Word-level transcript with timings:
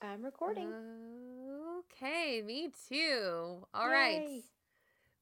I'm 0.00 0.22
recording. 0.24 0.68
Okay, 1.80 2.42
me 2.44 2.68
too. 2.88 3.66
All 3.74 3.88
right. 3.88 4.20
Yay. 4.28 4.42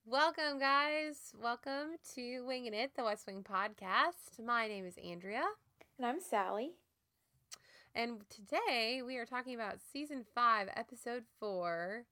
Welcome, 0.05 0.59
guys. 0.59 1.33
Welcome 1.43 1.97
to 2.15 2.45
Winging 2.47 2.75
It, 2.75 2.93
the 2.97 3.05
West 3.05 3.27
Wing 3.27 3.43
podcast. 3.49 4.45
My 4.45 4.69
name 4.69 4.85
is 4.87 4.95
Andrea, 4.99 5.45
And 5.99 6.07
I'm 6.07 6.21
Sally. 6.21 6.73
and 7.95 8.19
today 8.29 9.03
we 9.05 9.17
are 9.17 9.27
talking 9.27 9.55
about 9.55 9.79
season 9.93 10.25
five, 10.35 10.69
episode 10.77 11.25
four, 11.41 12.05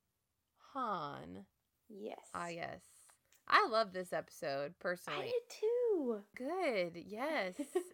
Han. 0.73 1.45
Yes. 1.89 2.19
Ah, 2.35 2.49
yes. 2.49 2.81
I 3.47 3.69
love 3.71 3.93
this 3.93 4.13
episode 4.13 4.73
personally. 4.81 5.21
I 5.21 5.25
did 5.25 5.61
too. 5.61 6.21
Good, 6.35 7.03
yes. 7.07 7.55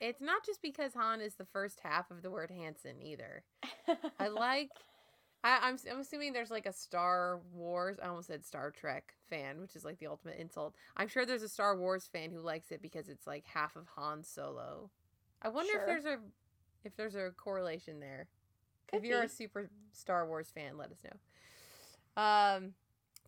it's 0.00 0.20
not 0.20 0.44
just 0.44 0.62
because 0.62 0.94
Han 0.94 1.20
is 1.20 1.34
the 1.36 1.44
first 1.44 1.80
half 1.82 2.10
of 2.10 2.22
the 2.22 2.30
word 2.30 2.50
Hanson 2.50 3.00
either. 3.02 3.44
I 4.18 4.28
like. 4.28 4.70
I, 5.44 5.60
I'm 5.62 5.76
I'm 5.88 6.00
assuming 6.00 6.32
there's 6.32 6.50
like 6.50 6.66
a 6.66 6.72
Star 6.72 7.40
Wars. 7.52 7.98
I 8.02 8.08
almost 8.08 8.26
said 8.26 8.44
Star 8.44 8.72
Trek 8.72 9.14
fan, 9.30 9.60
which 9.60 9.76
is 9.76 9.84
like 9.84 10.00
the 10.00 10.08
ultimate 10.08 10.36
insult. 10.36 10.74
I'm 10.96 11.06
sure 11.06 11.24
there's 11.24 11.44
a 11.44 11.48
Star 11.48 11.76
Wars 11.76 12.08
fan 12.12 12.32
who 12.32 12.40
likes 12.40 12.72
it 12.72 12.82
because 12.82 13.08
it's 13.08 13.24
like 13.26 13.44
half 13.46 13.76
of 13.76 13.86
Han 13.94 14.24
Solo. 14.24 14.90
I 15.40 15.48
wonder 15.48 15.70
Sure. 15.72 15.80
if 15.82 15.86
there's 15.86 16.04
a 16.06 16.18
if 16.84 16.96
there's 16.96 17.14
a 17.14 17.30
correlation 17.36 18.00
there. 18.00 18.26
Could 18.90 18.98
if 18.98 19.04
you're 19.04 19.20
be. 19.20 19.26
a 19.26 19.28
super 19.28 19.70
Star 19.92 20.26
Wars 20.26 20.50
fan, 20.52 20.76
let 20.76 20.90
us 20.90 20.98
know. 21.04 22.20
Um, 22.20 22.74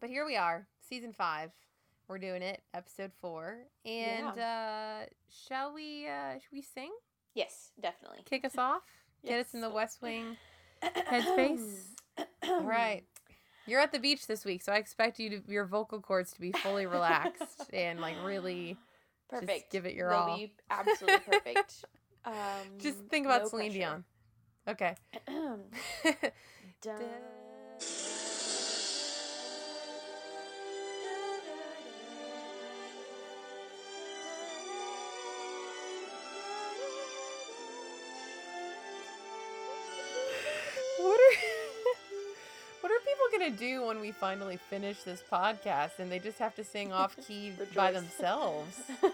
but 0.00 0.10
here 0.10 0.26
we 0.26 0.36
are, 0.36 0.66
season 0.80 1.12
five. 1.12 1.52
We're 2.10 2.18
doing 2.18 2.42
it, 2.42 2.60
episode 2.74 3.12
four, 3.20 3.58
and 3.86 4.36
uh, 4.36 5.02
shall 5.46 5.72
we? 5.72 6.08
Uh, 6.08 6.40
should 6.40 6.50
we 6.50 6.60
sing? 6.60 6.90
yes, 7.36 7.70
definitely. 7.80 8.18
Kick 8.28 8.44
us 8.44 8.58
off. 8.58 8.82
Get 9.24 9.38
us 9.38 9.54
in 9.54 9.60
the 9.60 9.70
West 9.70 10.02
Wing 10.02 10.36
headspace. 10.82 11.84
All 12.42 12.62
right. 12.64 13.04
You're 13.64 13.78
at 13.78 13.92
the 13.92 14.00
beach 14.00 14.26
this 14.26 14.44
week, 14.44 14.60
so 14.60 14.72
I 14.72 14.78
expect 14.78 15.20
you 15.20 15.30
to 15.30 15.42
your 15.46 15.66
vocal 15.66 16.00
cords 16.00 16.32
to 16.32 16.40
be 16.40 16.50
fully 16.50 16.84
relaxed 16.84 17.70
and 17.72 18.00
like 18.00 18.16
really 18.24 18.76
Perfect. 19.28 19.70
give 19.70 19.86
it 19.86 19.94
your 19.94 20.08
They'll 20.10 20.18
all. 20.18 20.36
be 20.36 20.52
absolutely 20.68 21.20
perfect. 21.30 21.84
Um, 22.22 22.32
just 22.78 22.98
think 23.08 23.24
about 23.24 23.44
no 23.44 23.48
Celine 23.48 23.70
pressure. 23.70 23.78
Dion. 23.78 24.04
Okay. 24.68 24.94
Dun. 26.82 26.98
Are 43.50 43.56
people 43.56 43.66
gonna 43.66 43.72
do 43.80 43.86
when 43.86 44.00
we 44.00 44.12
finally 44.12 44.56
finish 44.56 45.02
this 45.02 45.22
podcast 45.30 45.98
and 45.98 46.10
they 46.10 46.18
just 46.18 46.38
have 46.38 46.54
to 46.56 46.64
sing 46.64 46.92
off 46.92 47.16
key 47.26 47.52
by 47.74 47.92
themselves? 47.92 48.80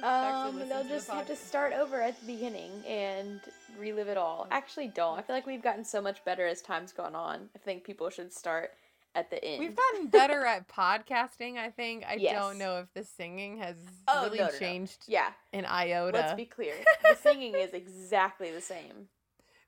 Um, 0.00 0.56
they'll 0.68 0.82
to 0.82 0.88
the 0.88 0.94
just 0.94 1.10
have 1.10 1.26
to 1.26 1.34
start 1.34 1.72
over 1.72 2.00
at 2.00 2.20
the 2.20 2.26
beginning 2.26 2.70
and 2.86 3.40
relive 3.76 4.06
it 4.06 4.16
all. 4.16 4.46
Actually, 4.50 4.86
don't. 4.86 5.18
I 5.18 5.22
feel 5.22 5.34
like 5.34 5.44
we've 5.44 5.60
gotten 5.60 5.84
so 5.84 6.00
much 6.00 6.24
better 6.24 6.46
as 6.46 6.62
time's 6.62 6.92
gone 6.92 7.16
on. 7.16 7.48
I 7.56 7.58
think 7.58 7.82
people 7.82 8.08
should 8.08 8.32
start 8.32 8.70
at 9.16 9.28
the 9.28 9.44
end. 9.44 9.58
We've 9.58 9.74
gotten 9.74 10.06
better 10.06 10.46
at 10.46 10.68
podcasting, 10.68 11.56
I 11.56 11.70
think. 11.70 12.04
I 12.06 12.14
Yes. 12.14 12.32
don't 12.40 12.58
know 12.58 12.78
if 12.78 12.92
the 12.94 13.02
singing 13.02 13.58
has 13.58 13.74
Oh, 14.06 14.26
really 14.26 14.38
no, 14.38 14.46
no, 14.46 14.52
no. 14.52 14.58
changed 14.60 15.02
yeah, 15.08 15.32
an 15.52 15.64
iota. 15.66 16.16
let's 16.18 16.34
be 16.34 16.44
clear. 16.44 16.74
The 17.02 17.16
singing 17.16 17.54
is 17.56 17.72
exactly 17.74 18.52
the 18.52 18.60
same. 18.60 19.08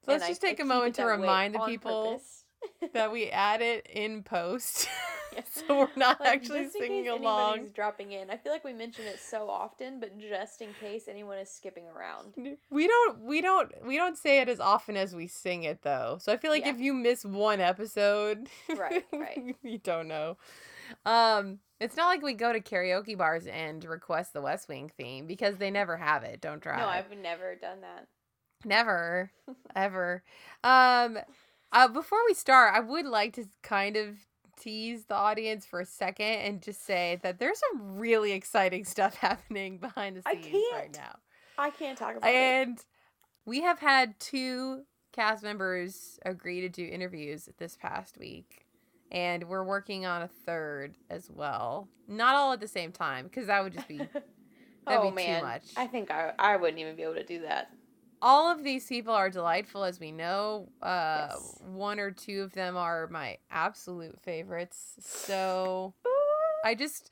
So 0.04 0.12
let's 0.12 0.22
and 0.22 0.30
just 0.30 0.44
I 0.44 0.48
take 0.48 0.60
a 0.60 0.64
moment 0.64 0.94
to 0.94 1.06
remind 1.06 1.56
the 1.56 1.60
people 1.66 2.12
purpose. 2.12 2.44
That 2.94 3.12
we 3.12 3.28
add 3.30 3.62
it 3.62 3.86
in 3.92 4.22
post. 4.22 4.88
Yes. 5.32 5.62
so 5.64 5.78
we're 5.78 5.88
not 5.94 6.18
Like, 6.18 6.28
actually 6.28 6.68
singing 6.70 7.06
along. 7.06 7.68
dropping 7.68 8.10
in. 8.10 8.30
I 8.30 8.36
feel 8.36 8.50
like 8.50 8.64
we 8.64 8.72
mention 8.72 9.04
it 9.06 9.20
so 9.20 9.48
often, 9.48 10.00
but 10.00 10.18
just 10.18 10.60
in 10.60 10.70
case 10.80 11.06
anyone 11.06 11.38
is 11.38 11.48
skipping 11.48 11.84
around. 11.86 12.34
We 12.68 12.88
don't 12.88 13.20
we 13.20 13.40
don't 13.40 13.70
we 13.86 13.96
don't 13.96 14.18
say 14.18 14.40
it 14.40 14.48
as 14.48 14.58
often 14.58 14.96
as 14.96 15.14
we 15.14 15.28
sing 15.28 15.62
it 15.62 15.82
though. 15.82 16.18
So 16.20 16.32
I 16.32 16.36
feel 16.36 16.50
like 16.50 16.64
Yeah. 16.64 16.72
if 16.72 16.80
you 16.80 16.92
miss 16.92 17.24
one 17.24 17.60
episode, 17.60 18.48
Right, 18.76 19.04
right. 19.12 19.54
you 19.62 19.78
don't 19.78 20.08
know. 20.08 20.36
Um 21.06 21.60
it's 21.78 21.96
not 21.96 22.06
like 22.08 22.22
we 22.22 22.34
go 22.34 22.52
to 22.52 22.60
karaoke 22.60 23.16
bars 23.16 23.46
and 23.46 23.84
request 23.84 24.32
the 24.32 24.42
West 24.42 24.68
Wing 24.68 24.90
theme 24.96 25.28
because 25.28 25.58
they 25.58 25.70
never 25.70 25.96
have 25.96 26.24
it. 26.24 26.40
Don't 26.40 26.60
try. 26.60 26.76
No, 26.80 26.88
I've 26.88 27.16
never 27.16 27.54
done 27.54 27.82
that. 27.82 28.08
Never, 28.64 29.30
ever. 29.76 30.24
Um, 30.64 31.18
uh, 31.72 31.88
before 31.88 32.18
we 32.26 32.34
start, 32.34 32.74
I 32.74 32.80
would 32.80 33.06
like 33.06 33.34
to 33.34 33.44
kind 33.62 33.96
of 33.96 34.16
tease 34.60 35.04
the 35.06 35.14
audience 35.14 35.64
for 35.64 35.80
a 35.80 35.86
second 35.86 36.26
and 36.26 36.62
just 36.62 36.84
say 36.84 37.18
that 37.22 37.38
there's 37.38 37.60
some 37.70 37.96
really 37.96 38.32
exciting 38.32 38.84
stuff 38.86 39.14
happening 39.14 39.78
behind 39.78 40.16
the 40.16 40.22
I 40.26 40.40
scenes 40.40 40.64
right 40.72 40.94
now. 40.94 41.18
I 41.58 41.70
can't 41.70 41.98
talk 41.98 42.16
about 42.16 42.28
it. 42.28 42.34
And 42.34 42.78
we 43.44 43.62
have 43.62 43.78
had 43.78 44.18
two 44.18 44.82
cast 45.12 45.42
members 45.42 46.18
agree 46.24 46.60
to 46.60 46.68
do 46.68 46.84
interviews 46.84 47.48
this 47.58 47.76
past 47.76 48.18
week. 48.18 48.66
And 49.12 49.44
we're 49.44 49.64
working 49.64 50.06
on 50.06 50.22
a 50.22 50.28
third 50.28 50.94
as 51.10 51.28
well. 51.28 51.88
Not 52.06 52.36
all 52.36 52.52
at 52.52 52.60
the 52.60 52.68
same 52.68 52.92
time, 52.92 53.24
because 53.24 53.48
that 53.48 53.62
would 53.62 53.72
just 53.72 53.88
be 53.88 53.96
that'd 53.98 54.22
oh 54.86 55.02
be 55.02 55.08
too 55.08 55.14
man, 55.16 55.42
much. 55.42 55.64
I 55.76 55.88
think 55.88 56.12
I 56.12 56.32
I 56.38 56.56
wouldn't 56.56 56.78
even 56.78 56.94
be 56.94 57.02
able 57.02 57.14
to 57.14 57.24
do 57.24 57.42
that. 57.42 57.72
All 58.22 58.50
of 58.50 58.62
these 58.64 58.86
people 58.86 59.14
are 59.14 59.30
delightful 59.30 59.84
as 59.84 59.98
we 60.00 60.12
know 60.12 60.68
uh 60.82 61.28
Yes. 61.30 61.58
one 61.64 61.98
or 62.00 62.10
two 62.10 62.42
of 62.42 62.52
them 62.52 62.76
are 62.76 63.06
my 63.08 63.38
absolute 63.50 64.20
favorites 64.22 64.96
so 65.00 65.94
i 66.64 66.74
just 66.74 67.10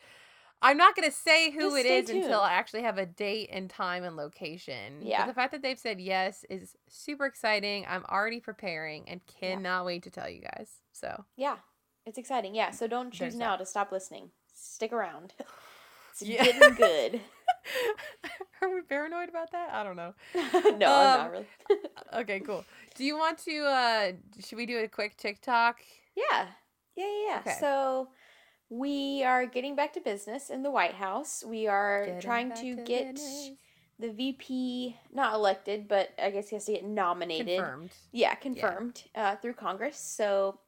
i'm 0.60 0.76
not 0.76 0.94
going 0.96 1.08
to 1.08 1.14
say 1.16 1.50
who 1.50 1.60
Just 1.60 1.76
it 1.78 1.86
is 1.86 2.10
until 2.10 2.40
i 2.40 2.52
actually 2.52 2.82
have 2.82 2.98
a 2.98 3.06
date 3.06 3.48
and 3.52 3.70
time 3.70 4.04
and 4.04 4.16
location 4.16 5.00
Yeah. 5.02 5.22
but 5.22 5.28
the 5.28 5.34
fact 5.34 5.52
that 5.52 5.62
they've 5.62 5.78
said 5.78 6.00
yes 6.00 6.44
is 6.50 6.76
super 6.88 7.26
exciting 7.26 7.86
i'm 7.88 8.04
already 8.04 8.40
preparing 8.40 9.08
and 9.08 9.20
Yeah. 9.40 9.54
cannot 9.54 9.86
wait 9.86 10.02
to 10.04 10.10
tell 10.10 10.28
you 10.28 10.42
guys 10.42 10.70
so 10.92 11.24
Yeah, 11.36 11.56
it's 12.06 12.18
exciting. 12.18 12.54
Yeah, 12.54 12.70
so 12.72 12.86
don't 12.86 13.10
choose 13.12 13.18
There's 13.20 13.34
now 13.36 13.52
that. 13.56 13.58
to 13.64 13.66
stop 13.66 13.92
listening. 13.92 14.30
Stick 14.54 14.92
around. 14.92 15.34
It's 16.10 16.22
Yeah. 16.28 16.42
getting 16.44 16.74
good. 16.74 17.20
are 18.62 18.74
we 18.74 18.82
paranoid 18.82 19.28
about 19.28 19.50
that 19.52 19.70
i 19.72 19.82
don't 19.82 19.96
know 19.96 20.14
no, 20.34 20.70
I'm 20.70 20.78
not 20.78 21.26
Um, 21.26 21.30
really. 21.32 21.46
okay 22.14 22.40
cool 22.40 22.64
do 22.96 23.04
you 23.04 23.16
want 23.16 23.38
to 23.38 23.64
uh 23.64 24.12
should 24.44 24.56
we 24.58 24.66
do 24.66 24.78
a 24.78 24.88
quick 24.88 25.16
tiktok 25.16 25.78
Yeah. 26.16 26.46
Yeah, 26.96 27.04
yeah, 27.06 27.26
yeah. 27.28 27.40
Okay. 27.46 27.56
So 27.60 28.08
we 28.70 29.22
are 29.22 29.46
getting 29.46 29.76
back 29.76 29.92
to 29.94 30.00
business 30.00 30.50
in 30.50 30.62
the 30.64 30.70
White 30.70 30.94
House. 30.94 31.44
We 31.46 31.68
are 31.68 32.04
Getting 32.06 32.20
trying 32.20 32.50
to 32.54 32.74
to 32.76 32.84
get 32.84 33.14
business. 33.14 33.50
the 34.00 34.10
VP 34.10 34.96
not 35.12 35.32
elected, 35.34 35.86
but 35.88 36.10
I 36.20 36.30
guess 36.30 36.48
he 36.48 36.56
has 36.56 36.64
to 36.66 36.72
get 36.72 36.84
nominated. 36.84 37.58
confirmed 37.58 37.92
Yeah, 38.12 38.34
confirmed 38.34 39.04
Uh, 39.14 39.36
through 39.36 39.54
Congress. 39.54 39.96
So 39.96 40.58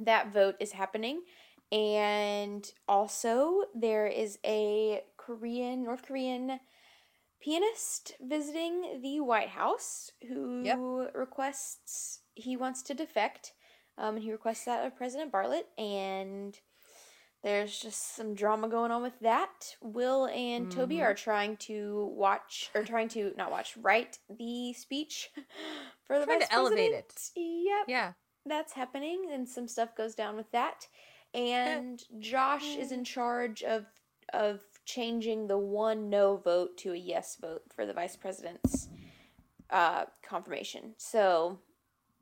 that 0.00 0.32
vote 0.32 0.56
is 0.58 0.72
happening. 0.72 1.20
And 1.70 2.64
also, 2.88 3.64
there 3.74 4.06
is 4.06 4.38
a 4.44 5.02
Korean, 5.38 5.84
North 5.84 6.04
Korean 6.06 6.58
pianist 7.40 8.12
visiting 8.20 9.00
the 9.02 9.20
White 9.20 9.50
House 9.50 10.10
who 10.26 10.62
requests, 11.14 12.20
he 12.34 12.56
wants 12.56 12.80
to 12.84 12.94
defect. 12.94 13.52
Um, 13.98 14.14
and 14.14 14.24
he 14.24 14.32
requests 14.32 14.64
that 14.64 14.86
of 14.86 14.96
President 14.96 15.30
Bartlet. 15.30 15.64
And 15.76 16.58
there's 17.42 17.78
just 17.78 18.16
some 18.16 18.34
drama 18.34 18.68
going 18.68 18.90
on 18.90 19.02
with 19.02 19.20
that. 19.20 19.76
Will 19.82 20.26
and 20.28 20.70
Toby 20.70 20.96
Mhm. 20.96 21.04
are 21.04 21.14
trying 21.14 21.56
to 21.58 22.06
watch, 22.16 22.70
or 22.74 22.84
trying 22.84 23.08
to 23.10 23.34
not 23.36 23.50
watch, 23.50 23.76
write 23.76 24.18
the 24.30 24.72
speech 24.72 25.30
for 26.06 26.18
the 26.18 26.24
Trying 26.24 26.40
to 26.40 26.46
vice 26.46 26.52
elevate 26.52 26.92
it. 26.92 27.12
president. 27.34 27.64
Yep, 27.66 27.84
yeah 27.88 28.12
that's 28.46 28.72
happening, 28.72 29.28
and 29.30 29.46
some 29.46 29.68
stuff 29.68 29.94
goes 29.94 30.14
down 30.14 30.34
with 30.34 30.50
that. 30.52 30.86
And 31.34 32.02
Josh 32.18 32.76
is 32.76 32.92
in 32.92 33.04
charge 33.04 33.62
of 33.62 33.84
of 34.32 34.62
changing 34.88 35.46
the 35.46 35.58
one 35.58 36.08
no 36.08 36.38
vote 36.38 36.78
to 36.78 36.92
a 36.92 36.96
yes 36.96 37.36
vote 37.38 37.60
for 37.76 37.84
the 37.84 37.92
vice 37.92 38.16
president's 38.16 38.88
uh, 39.68 40.06
confirmation. 40.26 40.94
So 40.96 41.58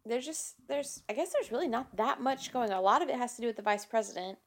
there's 0.04 0.26
just 0.26 0.56
there's 0.68 1.02
I 1.08 1.12
guess 1.12 1.32
there's 1.32 1.52
really 1.52 1.68
not 1.68 1.96
that 1.96 2.20
much 2.20 2.52
going 2.52 2.72
on. 2.72 2.76
A 2.78 2.82
lot 2.82 3.02
of 3.02 3.08
it 3.08 3.14
has 3.14 3.36
to 3.36 3.40
do 3.40 3.46
with 3.46 3.54
the 3.56 3.62
vice 3.62 3.84
president 3.86 4.38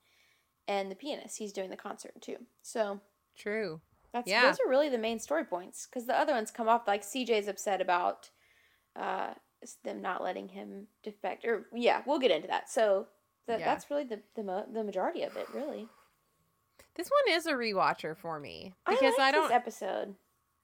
and 0.67 0.91
the 0.91 0.95
pianist. 0.95 1.37
He's 1.37 1.53
doing 1.53 1.69
the 1.69 1.77
concert 1.77 2.11
too. 2.19 2.35
So 2.61 2.99
True. 3.37 3.79
that's 4.11 4.29
Yeah. 4.29 4.41
those 4.47 4.59
are 4.59 4.69
really 4.69 4.89
the 4.89 4.97
main 4.97 5.19
story 5.19 5.45
points 5.45 5.87
because 5.87 6.05
the 6.05 6.19
other 6.19 6.33
ones 6.33 6.51
come 6.51 6.67
off 6.67 6.87
like 6.87 7.03
CJ's 7.03 7.47
upset 7.47 7.79
about 7.79 8.29
uh 8.97 9.33
them 9.83 10.01
not 10.01 10.21
letting 10.23 10.49
him 10.49 10.87
defect 11.03 11.45
or 11.45 11.67
yeah 11.73 12.01
we'll 12.05 12.19
get 12.19 12.31
into 12.31 12.49
that. 12.49 12.69
So 12.69 13.07
that 13.47 13.59
Yeah. 13.61 13.65
that's 13.65 13.89
really 13.89 14.03
the 14.03 14.19
the, 14.35 14.43
mo- 14.43 14.67
the 14.73 14.83
majority 14.83 15.23
of 15.23 15.37
it 15.37 15.47
really. 15.53 15.87
This 16.99 17.09
one 17.25 17.37
is 17.37 17.45
a 17.45 17.53
rewatcher 17.53 18.17
for 18.17 18.41
me 18.41 18.73
because 18.85 19.13
I, 19.17 19.29
I, 19.29 19.31
don't 19.31 19.53
episode. 19.53 20.15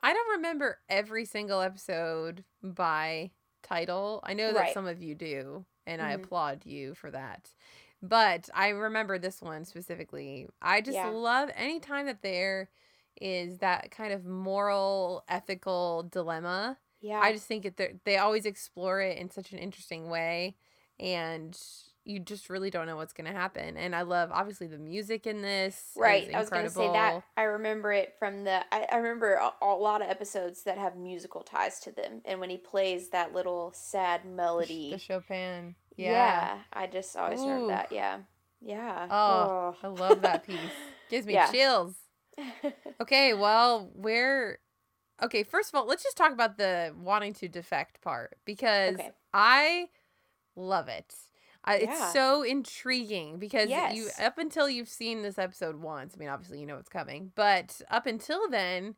I 0.03 0.11
don't 0.13 0.31
remember 0.35 0.79
every 0.89 1.23
single 1.23 1.61
episode 1.61 2.43
by 2.61 3.31
title. 3.63 4.19
I 4.21 4.33
know 4.33 4.51
that 4.51 4.59
Right. 4.59 4.73
some 4.73 4.85
of 4.85 5.01
you 5.01 5.15
do, 5.15 5.65
and 5.87 6.01
I 6.01 6.11
Mhm. 6.11 6.25
applaud 6.25 6.65
you 6.65 6.93
for 6.93 7.09
that. 7.09 7.53
But 8.01 8.49
I 8.53 8.67
remember 8.67 9.17
this 9.17 9.41
one 9.41 9.63
specifically. 9.63 10.49
I 10.61 10.81
just 10.81 10.95
Yeah. 10.95 11.07
love 11.07 11.51
anytime 11.55 12.05
that 12.07 12.21
there 12.21 12.69
is 13.21 13.59
that 13.59 13.91
kind 13.91 14.11
of 14.11 14.25
moral, 14.25 15.23
ethical 15.29 16.03
dilemma. 16.03 16.77
Yeah. 16.99 17.21
I 17.21 17.31
just 17.31 17.47
think 17.47 17.63
that 17.77 18.03
they 18.03 18.17
always 18.17 18.45
explore 18.45 18.99
it 18.99 19.17
in 19.17 19.29
such 19.29 19.53
an 19.53 19.57
interesting 19.59 20.09
way, 20.09 20.57
and 20.99 21.57
you 22.05 22.19
just 22.19 22.49
really 22.49 22.69
don't 22.69 22.85
know 22.85 22.95
what's 22.95 23.13
going 23.13 23.25
to 23.25 23.37
happen. 23.37 23.75
And 23.77 23.95
I 23.95 24.03
love 24.03 24.29
obviously 24.31 24.67
the 24.67 24.77
music 24.77 25.25
in 25.27 25.41
this. 25.41 25.91
Right. 25.97 26.33
I 26.33 26.39
was 26.39 26.49
going 26.49 26.63
to 26.65 26.69
say 26.71 26.87
that. 26.93 27.23
I 27.35 27.43
remember 27.43 27.91
it 27.91 28.13
from 28.19 28.43
the. 28.43 28.61
I, 28.73 28.85
I 28.91 28.97
remember 28.97 29.33
a, 29.33 29.51
a 29.61 29.65
lot 29.75 30.01
of 30.01 30.09
episodes 30.09 30.63
that 30.63 30.77
have 30.77 30.95
musical 30.95 31.41
ties 31.41 31.79
to 31.81 31.91
them. 31.91 32.21
And 32.25 32.39
when 32.39 32.49
he 32.49 32.57
plays 32.57 33.09
that 33.09 33.33
little 33.33 33.73
sad 33.75 34.23
melody. 34.25 34.91
The 34.91 34.99
Chopin. 34.99 35.75
yeah. 35.97 36.11
Yeah. 36.11 36.57
I 36.71 36.87
just 36.87 37.15
always 37.17 37.41
Ooh. 37.41 37.47
remember 37.47 37.67
that. 37.73 37.91
Yeah. 37.91 38.19
Yeah. 38.61 39.07
Oh, 39.11 39.75
I 39.83 39.87
love 39.87 40.21
that 40.21 40.45
piece. 40.45 40.59
Gives 41.09 41.25
me 41.27 41.33
Yeah. 41.33 41.51
chills. 41.51 41.95
Okay, 43.01 43.33
well, 43.33 43.91
we're 43.93 44.59
okay. 45.21 45.43
First 45.43 45.69
of 45.69 45.75
all, 45.75 45.85
let's 45.85 46.01
just 46.03 46.15
talk 46.15 46.31
about 46.31 46.57
the 46.57 46.93
wanting 46.97 47.33
to 47.35 47.47
defect 47.49 47.99
part 48.01 48.37
because 48.45 48.95
Okay. 48.95 49.11
I 49.33 49.87
love 50.55 50.87
it. 50.87 51.13
I, 51.65 51.79
Yeah. 51.79 51.85
It's 51.89 52.13
so 52.13 52.43
intriguing 52.43 53.39
because 53.39 53.69
you 53.93 54.09
up 54.21 54.37
until 54.37 54.69
you've 54.69 54.87
seen 54.89 55.21
this 55.23 55.37
episode 55.39 55.77
once. 55.81 56.13
I 56.15 56.19
mean, 56.19 56.29
obviously 56.29 56.59
you 56.59 56.65
know 56.65 56.75
what's 56.75 56.89
coming, 56.89 57.31
but 57.35 57.81
up 57.89 58.05
until 58.05 58.49
then, 58.49 58.95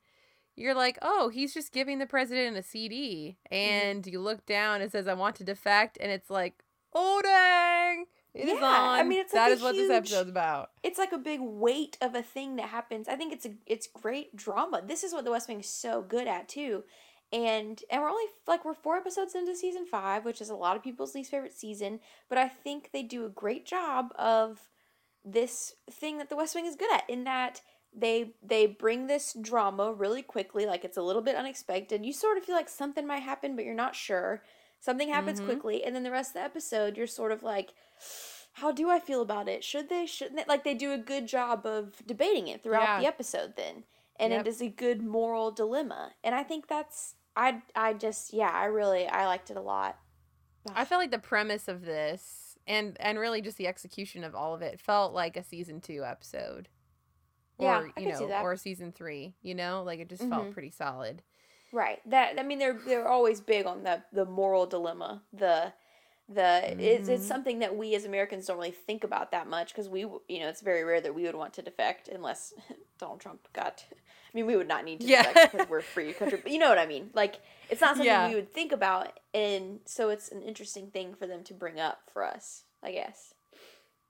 you're 0.55 0.75
like, 0.75 0.97
oh, 1.01 1.29
he's 1.29 1.53
just 1.53 1.71
giving 1.71 1.99
the 1.99 2.05
president 2.07 2.57
a 2.57 2.63
CD, 2.63 3.37
Mm-hmm. 3.51 3.55
and 3.55 4.07
you 4.07 4.19
look 4.19 4.45
down, 4.45 4.81
it 4.81 4.91
says, 4.91 5.07
"I 5.07 5.13
want 5.13 5.35
to 5.37 5.43
defect," 5.43 5.97
and 6.01 6.11
it's 6.11 6.29
like, 6.29 6.63
oh 6.93 7.21
dang, 7.23 8.05
it 8.33 8.47
is 8.49 8.59
Yeah, 8.59 8.65
I 8.65 9.03
mean, 9.03 9.19
it's 9.21 9.33
That 9.33 9.45
like 9.49 9.53
is 9.53 9.61
what 9.61 9.75
this 9.75 9.89
episode's 9.91 10.29
about. 10.29 10.71
it's 10.83 10.97
like 10.97 11.11
a 11.11 11.17
big 11.17 11.39
weight 11.41 11.97
of 12.01 12.15
a 12.15 12.23
thing 12.23 12.55
that 12.57 12.69
happens. 12.69 13.07
I 13.07 13.15
think 13.15 13.31
it's 13.33 13.45
a 13.45 13.53
it's 13.65 13.87
great 13.87 14.35
drama. 14.35 14.81
This 14.85 15.03
is 15.03 15.13
what 15.13 15.25
the 15.25 15.31
West 15.31 15.47
Wing 15.47 15.59
is 15.59 15.69
so 15.69 16.01
good 16.01 16.27
at 16.27 16.47
too. 16.49 16.83
And 17.33 17.83
and 17.89 18.01
we're 18.01 18.09
only 18.09 18.23
like 18.47 18.63
we're 18.63 18.73
four 18.73 18.95
episodes 18.95 19.35
into 19.35 19.55
season 19.55 19.85
5, 19.85 20.23
which 20.23 20.39
is 20.39 20.49
a 20.49 20.55
lot 20.55 20.77
of 20.77 20.83
people's 20.83 21.13
least 21.13 21.31
favorite 21.31 21.53
season, 21.53 21.99
but 22.29 22.37
I 22.37 22.47
think 22.47 22.91
they 22.93 23.03
do 23.03 23.25
a 23.25 23.29
great 23.29 23.65
job 23.65 24.13
of 24.17 24.69
this 25.25 25.75
thing 25.91 26.19
that 26.19 26.29
the 26.29 26.37
West 26.37 26.55
Wing 26.55 26.65
is 26.65 26.77
good 26.77 26.93
at 26.93 27.09
in 27.09 27.25
that 27.25 27.61
they 27.93 28.31
they 28.41 28.65
bring 28.65 29.07
this 29.07 29.35
drama 29.41 29.91
really 29.91 30.21
quickly 30.21 30.65
like 30.65 30.85
it's 30.85 30.95
a 30.97 31.01
little 31.01 31.21
bit 31.21 31.35
unexpected. 31.35 32.05
You 32.05 32.13
sort 32.13 32.37
of 32.37 32.45
feel 32.45 32.55
like 32.55 32.69
something 32.69 33.05
might 33.05 33.23
happen 33.23 33.55
but 33.57 33.65
you're 33.65 33.73
not 33.73 33.95
sure. 33.95 34.43
Something 34.79 35.09
happens 35.09 35.41
Mhm. 35.41 35.45
quickly 35.45 35.83
and 35.83 35.93
then 35.95 36.03
the 36.03 36.11
rest 36.11 36.29
of 36.29 36.33
the 36.35 36.41
episode 36.43 36.95
you're 36.95 37.07
sort 37.07 37.31
of 37.33 37.43
like 37.43 37.73
how 38.53 38.71
do 38.71 38.89
I 38.89 38.99
feel 38.99 39.21
about 39.21 39.49
it? 39.49 39.63
Should 39.65 39.89
they? 39.89 40.05
Shouldn't 40.05 40.37
they? 40.37 40.45
Like 40.47 40.63
they 40.63 40.73
do 40.75 40.91
a 40.93 40.97
good 40.97 41.27
job 41.27 41.65
of 41.65 41.95
debating 42.07 42.47
it 42.47 42.63
throughout 42.63 42.83
Yeah. 42.83 42.99
the 43.01 43.07
episode 43.07 43.55
then. 43.57 43.83
And 44.19 44.31
Yep. 44.33 44.41
it 44.45 44.49
is 44.49 44.61
a 44.61 44.67
good 44.69 45.03
moral 45.03 45.51
dilemma. 45.51 46.13
And 46.23 46.33
I 46.33 46.41
think 46.43 46.67
that's 46.67 47.13
I 47.37 47.61
I 47.75 47.93
just 47.93 48.33
yeah, 48.33 48.49
I 48.51 48.65
really 48.65 49.07
I 49.07 49.27
liked 49.27 49.51
it 49.51 49.57
a 49.57 49.61
lot. 49.61 49.97
I 50.75 50.83
felt 50.83 50.99
like 50.99 51.11
the 51.11 51.19
premise 51.19 51.67
of 51.69 51.85
this 51.85 52.57
and 52.67 52.97
and 52.99 53.17
really 53.19 53.41
just 53.41 53.57
the 53.57 53.67
execution 53.67 54.23
of 54.25 54.35
all 54.35 54.53
of 54.53 54.61
it 54.61 54.79
felt 54.81 55.13
like 55.13 55.37
a 55.37 55.43
season 55.43 55.79
two 55.79 56.03
episode. 56.03 56.67
Yeah, 57.59 57.79
Or, 57.79 57.91
I 57.95 57.99
you 58.01 58.09
know, 58.11 58.27
that. 58.27 58.43
or 58.43 58.55
season 58.55 58.91
three, 58.91 59.35
you 59.41 59.55
know? 59.55 59.83
Like 59.85 59.99
it 59.99 60.09
just 60.09 60.23
felt 60.27 60.47
Mhm. 60.47 60.51
pretty 60.53 60.69
solid. 60.71 61.23
Right. 61.71 61.99
That 62.09 62.39
I 62.39 62.43
mean 62.43 62.59
they're 62.59 62.73
they're 62.85 63.07
always 63.07 63.39
big 63.39 63.65
on 63.65 63.83
the 63.83 64.03
the 64.11 64.25
moral 64.25 64.65
dilemma. 64.65 65.23
The 65.31 65.73
the 66.29 66.75
it's 66.77 67.07
it's 67.07 67.23
Mhm. 67.23 67.27
something 67.27 67.59
that 67.59 67.75
we 67.75 67.95
as 67.95 68.03
Americans 68.03 68.45
don't 68.47 68.57
really 68.57 68.71
think 68.71 69.03
about 69.03 69.31
that 69.31 69.47
much 69.47 69.69
because 69.69 69.87
we 69.87 70.01
you 70.01 70.39
know 70.39 70.49
it's 70.49 70.61
very 70.61 70.83
rare 70.83 70.99
that 71.01 71.15
we 71.15 71.23
would 71.23 71.35
want 71.35 71.53
to 71.53 71.61
defect 71.61 72.07
unless 72.09 72.53
Donald 72.99 73.21
Trump 73.21 73.47
got. 73.53 73.85
I 73.91 73.95
mean, 74.33 74.45
we 74.45 74.57
would 74.57 74.67
not 74.67 74.83
need 74.83 74.99
to 75.01 75.07
Yeah. 75.07 75.23
defect 75.23 75.53
because 75.53 75.69
we're 75.69 75.79
a 75.79 75.83
free 75.83 76.11
country, 76.13 76.39
but 76.43 76.51
you 76.51 76.59
know 76.59 76.67
what 76.69 76.77
I 76.77 76.85
mean. 76.85 77.11
Like 77.13 77.39
it's 77.69 77.79
not 77.81 77.91
something 77.95 78.05
Yeah. 78.05 78.27
we 78.27 78.35
would 78.35 78.51
think 78.53 78.71
about, 78.73 79.19
and 79.33 79.79
so 79.85 80.09
it's 80.09 80.29
an 80.29 80.41
interesting 80.41 80.91
thing 80.91 81.15
for 81.15 81.27
them 81.27 81.43
to 81.45 81.53
bring 81.53 81.79
up 81.79 82.01
for 82.11 82.23
us, 82.23 82.65
I 82.83 82.91
guess. 82.91 83.33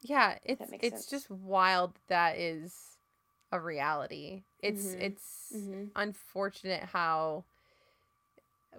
Yeah, 0.01 0.37
it's 0.43 0.61
it's 0.73 0.89
sense. 0.89 1.05
just 1.07 1.29
wild 1.29 1.93
that 2.07 2.37
is 2.37 2.97
a 3.51 3.59
reality. 3.59 4.43
It's 4.59 4.87
Mhm. 4.95 5.01
it's 5.01 5.51
Mhm. 5.55 5.91
unfortunate 5.95 6.83
how 6.83 7.45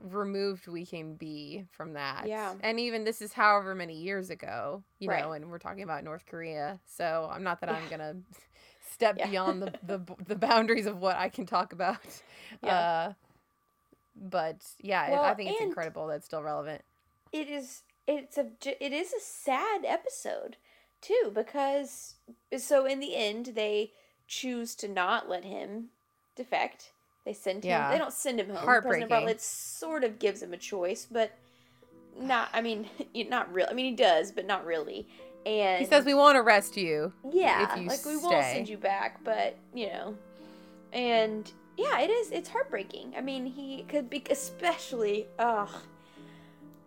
removed 0.03 0.67
we 0.69 0.85
can 0.87 1.15
be 1.15 1.65
from 1.71 1.93
that. 1.95 2.27
Yeah. 2.27 2.55
And 2.61 2.79
even 2.81 3.05
this 3.05 3.21
is 3.23 3.33
however 3.33 3.75
many 3.75 3.95
years 3.95 4.31
ago, 4.31 4.83
you 4.99 5.09
Right. 5.11 5.23
know, 5.23 5.33
and 5.33 5.51
we're 5.51 5.59
talking 5.59 5.83
about 5.83 6.05
North 6.05 6.27
Korea. 6.27 6.79
So 6.87 7.29
I'm 7.33 7.43
not 7.43 7.61
that 7.61 7.71
I'm 7.71 7.89
going 7.89 7.99
to 8.01 8.17
step 8.93 9.17
Yeah. 9.19 9.29
beyond 9.29 9.63
the, 9.63 9.73
the 9.99 10.15
the 10.27 10.37
boundaries 10.37 10.87
of 10.87 10.99
what 11.01 11.17
I 11.17 11.29
can 11.29 11.47
talk 11.47 11.73
about. 11.73 11.99
Yeah. 12.63 12.75
Uh 12.79 13.13
but 14.21 14.65
yeah, 14.81 15.07
it- 15.07 15.19
I 15.19 15.35
think 15.35 15.51
it's 15.51 15.61
incredible 15.61 16.09
that 16.09 16.17
it's 16.17 16.27
still 16.27 16.43
relevant. 16.43 16.83
it 17.33 17.49
is 17.49 17.83
it's 18.07 18.39
a 18.39 18.47
it 18.63 18.93
is 18.93 19.13
a 19.13 19.21
sad 19.21 19.85
episode 19.85 20.57
too 21.01 21.31
because 21.35 22.15
so 22.57 22.87
in 22.87 23.01
the 23.01 23.15
end 23.15 23.53
they 23.55 23.93
choose 24.27 24.75
to 24.77 24.89
not 24.89 25.29
let 25.29 25.45
him 25.45 25.89
defect 26.35 26.91
they 27.29 27.35
send 27.35 27.63
him 27.63 27.69
Yeah. 27.73 27.91
they 27.93 27.99
don't 27.99 28.13
send 28.13 28.41
him 28.41 28.49
home 28.49 28.57
Heartbreaking. 28.65 29.07
president 29.09 29.39
bartlet 29.39 29.41
sort 29.43 30.03
of 30.03 30.19
gives 30.19 30.43
him 30.43 30.55
a 30.55 30.57
choice 30.57 31.07
but 31.11 31.31
not 32.19 32.49
i 32.55 32.63
mean 32.63 32.89
not 33.29 33.53
real 33.53 33.67
i 33.71 33.75
mean 33.75 33.85
he 33.85 33.95
does 33.95 34.33
but 34.33 34.47
not 34.47 34.65
really 34.65 35.07
and 35.45 35.79
He 35.79 35.85
says 35.85 36.07
we 36.07 36.15
won't 36.15 36.39
arrest 36.39 36.77
you. 36.79 37.13
yeah 37.31 37.71
if 37.75 37.79
you 37.83 37.87
like 37.89 38.05
we 38.07 38.17
won't 38.17 38.45
send 38.47 38.67
you 38.67 38.79
back 38.79 39.23
but 39.25 39.57
you 39.75 39.89
know 39.89 40.17
and 40.95 41.53
yeah 41.77 42.01
it 42.01 42.09
is 42.09 42.31
it's 42.31 42.49
heartbreaking 42.49 43.13
i 43.15 43.21
mean 43.21 43.45
he 43.45 43.85
could 43.89 44.09
be 44.09 44.25
especially 44.31 45.27
ugh 45.39 45.69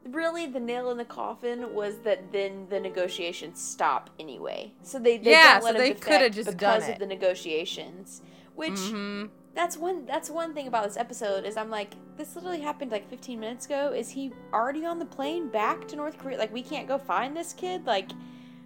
really 0.09 0.47
the 0.47 0.59
nail 0.59 0.89
in 0.89 0.97
the 0.97 1.05
coffin 1.05 1.71
was 1.75 1.99
that 1.99 2.31
then 2.31 2.65
the 2.71 2.79
negotiations 2.79 3.61
stop 3.61 4.09
anyway 4.19 4.71
so 4.81 4.97
they, 4.97 5.17
they 5.19 5.29
Yeah, 5.31 5.53
don't 5.59 5.63
let 5.65 5.73
so 5.75 5.77
they 5.79 5.87
defect 5.89 6.05
coulda 6.07 6.29
just 6.31 6.57
done 6.57 6.77
because 6.79 6.89
it. 6.89 6.93
of 6.93 6.99
the 6.99 7.05
negotiations 7.05 8.23
which 8.55 8.71
Mhm. 8.73 9.29
That's 9.53 9.77
one 9.77 10.05
that's 10.05 10.29
one 10.29 10.53
thing 10.53 10.67
about 10.67 10.85
this 10.85 10.95
episode 10.97 11.45
is 11.45 11.57
i'm 11.57 11.69
like 11.69 11.93
this 12.17 12.35
literally 12.35 12.61
happened 12.61 12.89
like 12.91 13.09
15 13.09 13.39
minutes 13.39 13.65
ago 13.65 13.91
is 13.93 14.09
he 14.09 14.31
already 14.53 14.85
on 14.85 14.97
the 14.99 15.05
plane 15.05 15.49
back 15.49 15.87
to 15.89 15.95
north 15.95 16.17
korea 16.17 16.37
like 16.37 16.53
we 16.53 16.61
can't 16.63 16.87
go 16.87 16.97
find 16.97 17.35
this 17.35 17.53
kid 17.53 17.85
like 17.85 18.09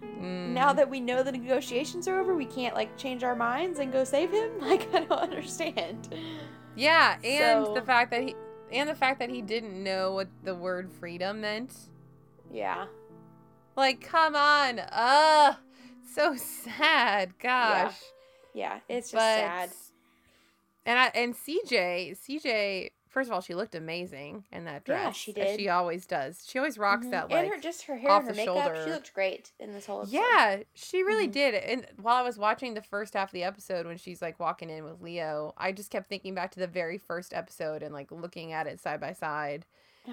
Mm. 0.02 0.50
now 0.54 0.72
that 0.72 0.88
we 0.88 0.98
know 1.00 1.22
the 1.22 1.32
negotiations 1.32 2.08
are 2.08 2.18
over, 2.18 2.34
we 2.34 2.46
can't 2.46 2.74
like 2.74 2.96
change 2.96 3.22
our 3.22 3.34
minds 3.34 3.80
and 3.80 3.92
go 3.92 4.02
save 4.02 4.30
him. 4.30 4.50
Like 4.60 4.88
I 4.94 5.00
don't 5.00 5.12
understand. 5.12 6.14
Yeah, 6.74 7.18
and 7.22 7.66
So- 7.66 7.74
the 7.74 7.82
fact 7.82 8.10
that 8.12 8.22
he 8.22 8.34
and 8.72 8.88
the 8.88 8.94
fact 8.94 9.18
that 9.18 9.28
he 9.28 9.42
didn't 9.42 9.82
know 9.82 10.12
what 10.12 10.28
the 10.42 10.54
word 10.54 10.90
freedom 10.90 11.42
meant. 11.42 11.72
Yeah. 12.50 12.86
Like, 13.76 14.00
come 14.00 14.34
on. 14.36 14.78
Uh 14.78 15.54
so 16.14 16.34
sad. 16.36 17.38
Gosh. 17.38 17.98
Yeah. 18.54 18.78
It's 18.88 19.10
just 19.10 19.14
but 19.14 19.36
sad. 19.36 19.70
And 20.86 20.98
I 20.98 21.06
and 21.14 21.34
CJ, 21.34 22.16
CJ, 22.16 22.90
first 23.08 23.28
of 23.28 23.34
all, 23.34 23.40
she 23.40 23.54
looked 23.54 23.74
amazing 23.74 24.44
in 24.52 24.64
that 24.64 24.84
dress. 24.84 25.02
Yeah, 25.04 25.10
she 25.12 25.32
did. 25.32 25.58
She 25.60 25.68
always 25.68 26.06
does. 26.06 26.44
She 26.48 26.58
always 26.58 26.78
rocks 26.78 27.06
Mhm. 27.06 27.10
that 27.10 27.30
like 27.30 27.44
and 27.44 27.54
her 27.54 27.60
just 27.60 27.82
her 27.84 27.96
hair 27.96 28.10
off 28.10 28.20
and 28.22 28.30
her 28.30 28.34
makeup. 28.34 28.54
shoulder. 28.64 28.82
She 28.84 28.90
looked 28.92 29.12
great 29.12 29.52
in 29.58 29.72
this 29.72 29.86
whole 29.86 30.00
episode. 30.02 30.14
Yeah, 30.16 30.62
she 30.74 31.02
really 31.02 31.28
Mhm. 31.28 31.32
did. 31.32 31.54
And 31.54 31.86
while 32.00 32.16
I 32.16 32.22
was 32.22 32.38
watching 32.38 32.74
the 32.74 32.82
first 32.82 33.14
half 33.14 33.28
of 33.28 33.32
the 33.32 33.44
episode 33.44 33.86
when 33.86 33.96
she's 33.98 34.22
like 34.22 34.38
walking 34.40 34.70
in 34.70 34.84
with 34.84 35.00
Leo, 35.02 35.52
I 35.58 35.72
just 35.72 35.90
kept 35.90 36.08
thinking 36.08 36.34
back 36.34 36.52
to 36.52 36.60
the 36.60 36.66
very 36.66 36.98
first 36.98 37.34
episode 37.34 37.82
and 37.82 37.92
like 37.92 38.10
looking 38.12 38.52
at 38.52 38.66
it 38.66 38.80
side 38.80 39.00
by 39.00 39.12
side, 39.12 39.66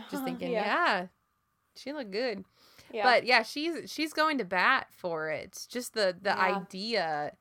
just 0.10 0.24
thinking, 0.26 0.52
yeah. 0.52 0.66
yeah, 0.66 1.08
she 1.76 1.94
looked 1.94 2.12
good. 2.12 2.44
Yeah. 2.92 3.04
But 3.04 3.26
yeah, 3.26 3.42
she's 3.44 3.92
she's 3.92 4.14
going 4.14 4.38
to 4.38 4.46
bat 4.46 4.88
for 4.92 5.30
it. 5.30 5.66
Just 5.70 5.94
the 5.94 6.16
the 6.22 6.30
Yeah. 6.30 6.56
idea, 6.58 7.36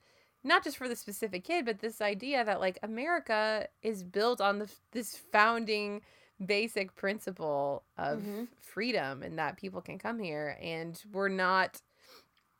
not 0.45 0.65
just 0.65 0.77
for 0.77 0.89
the 0.89 0.97
specific 0.97 1.45
kid, 1.45 1.65
but 1.65 1.79
this 1.81 2.01
idea 2.01 2.45
that 2.45 2.61
like 2.61 2.79
America 2.83 3.69
is 3.83 4.03
built 4.03 4.41
on 4.41 4.59
the 4.59 4.71
this 4.93 5.17
founding 5.33 6.03
basic 6.45 6.95
principle 6.97 7.85
of 7.97 8.21
Mhm. 8.23 8.49
freedom 8.59 9.23
and 9.23 9.39
that 9.39 9.57
people 9.57 9.81
can 9.81 9.99
come 9.99 10.19
here 10.19 10.59
and 10.61 11.01
we're 11.13 11.29
not 11.29 11.81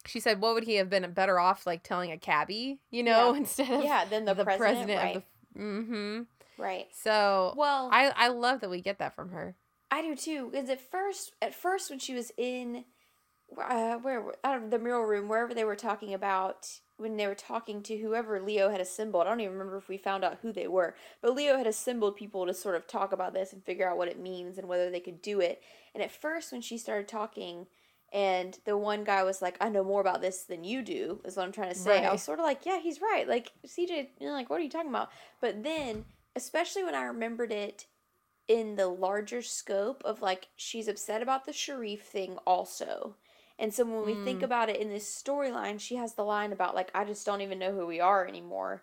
she 0.07 0.21
said 0.21 0.41
what 0.41 0.55
would 0.55 0.65
he 0.65 0.75
have 0.77 0.89
been 0.91 1.11
better 1.13 1.39
off 1.41 1.67
like 1.67 1.83
telling 1.83 2.13
a 2.13 2.19
cabbie 2.19 2.79
you 2.91 3.03
know 3.03 3.33
Yeah. 3.33 3.39
instead 3.39 3.71
of 3.71 3.85
yeah. 3.85 4.05
Then 4.05 4.25
the, 4.25 4.35
president, 4.37 4.89
right? 4.89 5.17
of 5.17 5.23
the 5.55 5.61
mm-hmm 5.61 6.21
right. 6.59 6.87
so 6.93 7.55
Well, 7.57 7.89
i 7.93 8.13
i 8.17 8.29
love 8.29 8.61
that 8.61 8.71
we 8.71 8.81
get 8.83 8.99
that 8.99 9.15
from 9.17 9.31
her 9.31 9.57
I 9.91 10.01
do 10.01 10.17
too. 10.17 10.49
Because 10.51 10.71
at 10.71 10.81
first, 10.81 11.33
at 11.43 11.55
first, 11.55 11.91
when 11.91 11.99
she 11.99 12.15
was 12.15 12.33
in, 12.39 12.87
uh, 13.63 13.97
where 13.97 14.25
out 14.43 14.57
of 14.63 14.71
the 14.71 14.79
mural 14.79 15.05
room, 15.05 15.29
wherever 15.29 15.53
they 15.53 15.65
were 15.65 15.77
talking 15.77 16.15
about 16.15 16.67
when 17.03 17.17
they 17.17 17.27
were 17.27 17.35
talking 17.35 17.83
to 17.83 17.99
whoever 17.99 18.41
Leo 18.41 18.71
had 18.71 18.81
assembled. 18.81 19.27
I 19.27 19.31
don't 19.31 19.41
even 19.41 19.53
remember 19.53 19.77
if 19.77 19.89
we 19.89 19.99
found 19.99 20.25
out 20.25 20.39
who 20.41 20.53
they 20.53 20.69
were, 20.69 20.95
but 21.21 21.35
Leo 21.35 21.59
had 21.59 21.67
assembled 21.67 22.17
people 22.17 22.47
to 22.47 22.55
sort 22.55 22.77
of 22.77 22.87
talk 22.87 23.13
about 23.13 23.35
this 23.35 23.53
and 23.53 23.63
figure 23.65 23.89
out 23.89 23.99
what 23.99 24.09
it 24.09 24.19
means 24.19 24.57
and 24.57 24.69
whether 24.69 24.91
they 24.91 25.01
could 25.01 25.21
do 25.21 25.41
it. 25.41 25.63
And 25.95 26.03
at 26.03 26.11
first, 26.11 26.53
when 26.53 26.63
she 26.63 26.79
started 26.79 27.09
talking, 27.09 27.67
and 28.13 28.59
the 28.65 28.77
one 28.77 29.05
guy 29.05 29.23
was 29.23 29.43
like, 29.43 29.57
"I 29.61 29.69
know 29.69 29.85
more 29.85 30.01
about 30.01 30.21
this 30.21 30.45
than 30.45 30.65
you 30.65 30.83
do," 30.83 31.21
is 31.25 31.37
what 31.37 31.45
I'm 31.45 31.53
trying 31.53 31.73
to 31.73 31.79
say. 31.79 31.99
Right. 31.99 32.09
I 32.09 32.13
was 32.13 32.23
sort 32.23 32.39
of 32.39 32.45
like, 32.45 32.65
"Yeah, 32.65 32.79
he's 32.79 33.01
right." 33.01 33.27
Like 33.27 33.53
CJ, 33.67 34.11
you 34.21 34.27
know, 34.27 34.33
like, 34.33 34.49
what 34.49 34.61
are 34.61 34.65
you 34.65 34.71
talking 34.71 34.91
about? 34.91 35.11
But 35.41 35.63
then, 35.63 36.05
especially 36.37 36.85
when 36.85 36.95
I 36.95 37.05
remembered 37.05 37.53
it 37.53 37.87
in 38.49 38.77
the 38.77 38.89
larger 38.89 39.41
scope 39.43 40.03
of 40.05 40.21
like 40.21 40.49
she's 40.57 40.89
upset 40.89 41.23
about 41.23 41.45
the 41.45 41.53
Shareef 41.53 42.01
thing 42.01 42.39
also 42.47 43.17
and 43.63 43.73
so 43.73 43.85
when 43.85 44.05
we 44.05 44.15
mm. 44.15 44.25
think 44.25 44.43
about 44.43 44.69
it 44.71 44.81
in 44.81 44.89
this 44.89 45.07
storyline, 45.09 45.79
she 45.79 45.95
has 45.95 46.15
the 46.15 46.25
line 46.25 46.53
about 46.53 46.75
like 46.75 46.91
I 46.97 47.05
just 47.05 47.25
don't 47.25 47.43
even 47.43 47.61
know 47.61 47.73
who 47.73 47.87
we 47.87 48.01
are 48.01 48.27
anymore. 48.27 48.83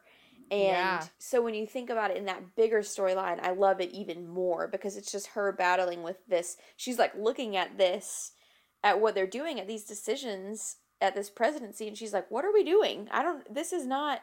And 0.50 0.62
yeah. 0.62 1.04
so 1.18 1.42
when 1.42 1.54
you 1.54 1.68
think 1.68 1.90
about 1.90 2.12
it 2.12 2.18
in 2.18 2.26
that 2.26 2.56
bigger 2.56 2.80
storyline, 2.80 3.42
I 3.42 3.52
love 3.52 3.82
it 3.82 3.92
even 3.92 4.30
more 4.30 4.70
because 4.70 4.96
it's 4.96 5.12
just 5.12 5.28
her 5.28 5.52
battling 5.52 6.02
with 6.02 6.26
this. 6.28 6.56
She's 6.78 6.98
like 6.98 7.12
looking 7.16 7.58
at 7.58 7.78
this 7.78 8.32
at 8.82 9.02
what 9.02 9.16
they're 9.16 9.28
doing 9.28 9.60
at 9.60 9.68
these 9.68 9.84
decisions 9.84 10.78
at 11.02 11.14
this 11.14 11.30
presidency 11.30 11.90
and 11.90 11.98
she's 11.98 12.14
like, 12.14 12.32
"What 12.32 12.46
are 12.46 12.54
we 12.54 12.64
doing? 12.64 13.10
I 13.12 13.22
don't 13.22 13.54
this 13.54 13.74
is 13.74 13.86
not 13.86 14.22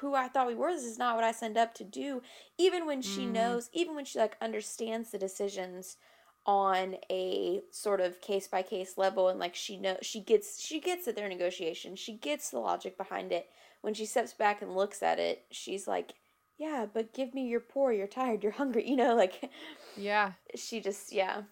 who 0.00 0.16
I 0.16 0.26
thought 0.26 0.48
we 0.48 0.56
were. 0.56 0.72
This 0.72 0.82
is 0.82 0.98
not 0.98 1.14
what 1.14 1.22
I 1.22 1.30
signed 1.30 1.56
up 1.56 1.72
to 1.74 1.84
do." 1.84 2.20
Even 2.58 2.84
when 2.84 3.00
she 3.00 3.26
mm. 3.26 3.30
knows, 3.30 3.70
even 3.72 3.94
when 3.94 4.06
she 4.06 4.18
like 4.18 4.36
understands 4.40 5.12
the 5.12 5.18
decisions 5.18 5.98
on 6.46 6.96
a 7.10 7.62
sort 7.70 8.00
of 8.00 8.20
case 8.20 8.46
by 8.46 8.62
case 8.62 8.98
level 8.98 9.28
and 9.28 9.38
like 9.38 9.54
she 9.54 9.78
knows 9.78 9.98
she 10.02 10.20
gets 10.20 10.60
she 10.60 10.78
gets 10.78 11.08
at 11.08 11.16
their 11.16 11.28
negotiation 11.28 11.96
she 11.96 12.12
gets 12.12 12.50
the 12.50 12.58
logic 12.58 12.98
behind 12.98 13.32
it 13.32 13.48
when 13.80 13.94
she 13.94 14.04
steps 14.04 14.34
back 14.34 14.60
and 14.60 14.76
looks 14.76 15.02
at 15.02 15.18
it 15.18 15.44
she's 15.50 15.88
like 15.88 16.12
yeah 16.58 16.84
but 16.92 17.14
give 17.14 17.32
me 17.32 17.46
you're 17.46 17.60
poor 17.60 17.92
you're 17.92 18.06
tired 18.06 18.42
you're 18.42 18.52
hungry 18.52 18.84
you 18.88 18.96
know 18.96 19.14
like 19.14 19.50
yeah 19.96 20.32
she 20.54 20.80
just 20.80 21.12
yeah 21.12 21.42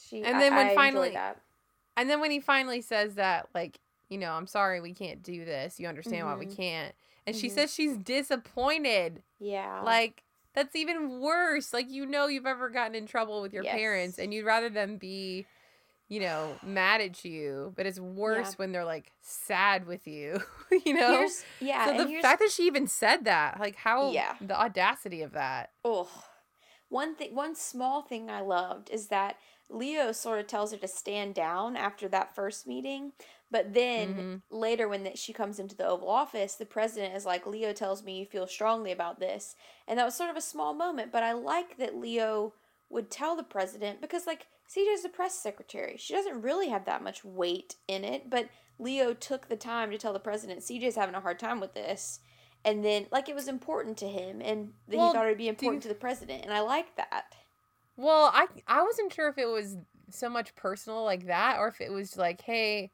she 0.00 0.22
and 0.22 0.40
then 0.40 0.52
I, 0.52 0.56
when 0.56 0.66
I 0.68 0.74
finally 0.74 1.10
that. 1.10 1.40
and 1.96 2.08
then 2.08 2.20
when 2.20 2.30
he 2.30 2.38
finally 2.38 2.80
says 2.80 3.16
that 3.16 3.48
like 3.54 3.80
you 4.08 4.18
know 4.18 4.30
i'm 4.30 4.46
sorry 4.46 4.80
we 4.80 4.94
can't 4.94 5.22
do 5.22 5.44
this 5.44 5.80
you 5.80 5.88
understand 5.88 6.18
mm-hmm. 6.18 6.30
why 6.30 6.36
we 6.36 6.46
mm-hmm. 6.46 6.62
can't 6.62 6.94
and 7.26 7.34
mm-hmm. 7.34 7.40
she 7.40 7.48
says 7.48 7.74
she's 7.74 7.96
disappointed 7.96 9.22
yeah 9.40 9.82
like 9.84 10.22
that's 10.58 10.76
even 10.76 11.20
worse. 11.20 11.72
Like 11.72 11.90
you 11.90 12.04
know 12.04 12.26
you've 12.26 12.46
ever 12.46 12.68
gotten 12.68 12.94
in 12.94 13.06
trouble 13.06 13.40
with 13.40 13.52
your 13.52 13.62
yes. 13.62 13.76
parents 13.76 14.18
and 14.18 14.34
you'd 14.34 14.44
rather 14.44 14.68
them 14.68 14.96
be 14.96 15.46
you 16.08 16.20
know, 16.20 16.56
mad 16.62 17.02
at 17.02 17.22
you, 17.22 17.72
but 17.76 17.84
it's 17.84 18.00
worse 18.00 18.48
yeah. 18.48 18.54
when 18.56 18.72
they're 18.72 18.84
like 18.84 19.12
sad 19.20 19.86
with 19.86 20.06
you, 20.06 20.40
you 20.86 20.94
know? 20.94 21.18
Here's, 21.18 21.44
yeah. 21.60 21.86
So 21.86 22.04
the 22.04 22.20
fact 22.22 22.40
that 22.40 22.50
she 22.50 22.64
even 22.64 22.86
said 22.86 23.26
that, 23.26 23.60
like 23.60 23.76
how 23.76 24.10
yeah. 24.10 24.34
the 24.40 24.58
audacity 24.58 25.22
of 25.22 25.32
that. 25.32 25.70
Oh. 25.84 26.08
One 26.88 27.14
thing 27.14 27.34
one 27.34 27.54
small 27.54 28.00
thing 28.00 28.30
I 28.30 28.40
loved 28.40 28.88
is 28.88 29.08
that 29.08 29.36
Leo 29.70 30.12
sort 30.12 30.40
of 30.40 30.46
tells 30.46 30.72
her 30.72 30.78
to 30.78 30.88
stand 30.88 31.34
down 31.34 31.76
after 31.76 32.08
that 32.08 32.34
first 32.34 32.66
meeting, 32.66 33.12
but 33.50 33.74
then 33.74 34.08
mm-hmm. 34.14 34.36
later, 34.50 34.88
when 34.88 35.04
the, 35.04 35.16
she 35.16 35.32
comes 35.32 35.58
into 35.58 35.76
the 35.76 35.86
Oval 35.86 36.08
Office, 36.08 36.54
the 36.54 36.66
president 36.66 37.14
is 37.14 37.24
like, 37.24 37.46
Leo 37.46 37.72
tells 37.72 38.02
me 38.02 38.18
you 38.18 38.26
feel 38.26 38.46
strongly 38.46 38.92
about 38.92 39.20
this. 39.20 39.56
And 39.86 39.98
that 39.98 40.04
was 40.04 40.14
sort 40.14 40.30
of 40.30 40.36
a 40.36 40.42
small 40.42 40.74
moment, 40.74 41.12
but 41.12 41.22
I 41.22 41.32
like 41.32 41.78
that 41.78 41.96
Leo 41.96 42.54
would 42.90 43.10
tell 43.10 43.36
the 43.36 43.42
president 43.42 44.00
because, 44.00 44.26
like, 44.26 44.46
CJ's 44.74 45.02
the 45.02 45.08
press 45.08 45.34
secretary. 45.34 45.96
She 45.98 46.12
doesn't 46.12 46.42
really 46.42 46.68
have 46.68 46.84
that 46.84 47.02
much 47.02 47.24
weight 47.24 47.76
in 47.86 48.04
it, 48.04 48.28
but 48.28 48.48
Leo 48.78 49.14
took 49.14 49.48
the 49.48 49.56
time 49.56 49.90
to 49.90 49.98
tell 49.98 50.12
the 50.12 50.18
president, 50.18 50.60
CJ's 50.60 50.96
having 50.96 51.14
a 51.14 51.20
hard 51.20 51.38
time 51.38 51.60
with 51.60 51.74
this. 51.74 52.20
And 52.64 52.84
then, 52.84 53.06
like, 53.10 53.28
it 53.28 53.34
was 53.34 53.48
important 53.48 53.96
to 53.98 54.08
him, 54.08 54.42
and 54.42 54.72
well, 54.88 55.08
he 55.08 55.14
thought 55.14 55.26
it 55.26 55.30
would 55.30 55.38
be 55.38 55.48
important 55.48 55.84
you... 55.84 55.88
to 55.88 55.94
the 55.94 56.00
president. 56.00 56.44
And 56.44 56.52
I 56.52 56.60
like 56.60 56.96
that. 56.96 57.34
Well, 57.98 58.30
I, 58.32 58.46
I 58.68 58.82
wasn't 58.82 59.12
sure 59.12 59.28
if 59.28 59.38
it 59.38 59.48
was 59.48 59.76
so 60.08 60.30
much 60.30 60.54
personal 60.54 61.04
like 61.04 61.26
that 61.26 61.58
or 61.58 61.66
if 61.66 61.80
it 61.80 61.90
was 61.90 62.16
like, 62.16 62.40
hey, 62.40 62.92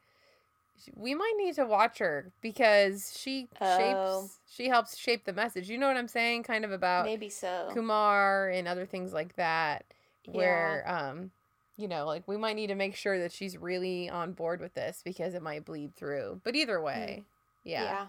we 0.97 1.15
might 1.15 1.35
need 1.37 1.55
to 1.57 1.67
watch 1.67 1.99
her 1.99 2.33
because 2.41 3.15
she 3.17 3.49
oh. 3.61 3.79
shapes 3.79 4.39
she 4.51 4.69
helps 4.69 4.97
shape 4.97 5.27
the 5.27 5.33
message. 5.35 5.69
You 5.69 5.77
know 5.77 5.87
what 5.89 5.99
I'm 5.99 6.09
saying? 6.09 6.45
Kind 6.45 6.65
of 6.65 6.73
about 6.73 7.05
maybe 7.05 7.29
so 7.29 7.71
Qumar 7.73 8.57
and 8.57 8.67
other 8.67 8.87
things 8.87 9.13
like 9.13 9.37
that. 9.37 9.85
Where 10.27 10.83
yeah. 10.87 11.09
um 11.11 11.31
you 11.77 11.87
know, 11.87 12.07
like 12.07 12.27
we 12.27 12.39
might 12.39 12.57
need 12.57 12.69
to 12.69 12.75
make 12.75 12.97
sure 12.97 13.19
that 13.19 13.31
she's 13.31 13.59
really 13.59 14.09
on 14.09 14.33
board 14.33 14.61
with 14.61 14.75
this 14.75 15.03
because 15.05 15.35
it 15.35 15.43
might 15.43 15.67
bleed 15.67 15.95
through. 15.97 16.41
But 16.45 16.57
either 16.57 16.81
way, 16.81 17.19
mm. 17.21 17.25
yeah. 17.65 17.83
yeah. 17.85 18.07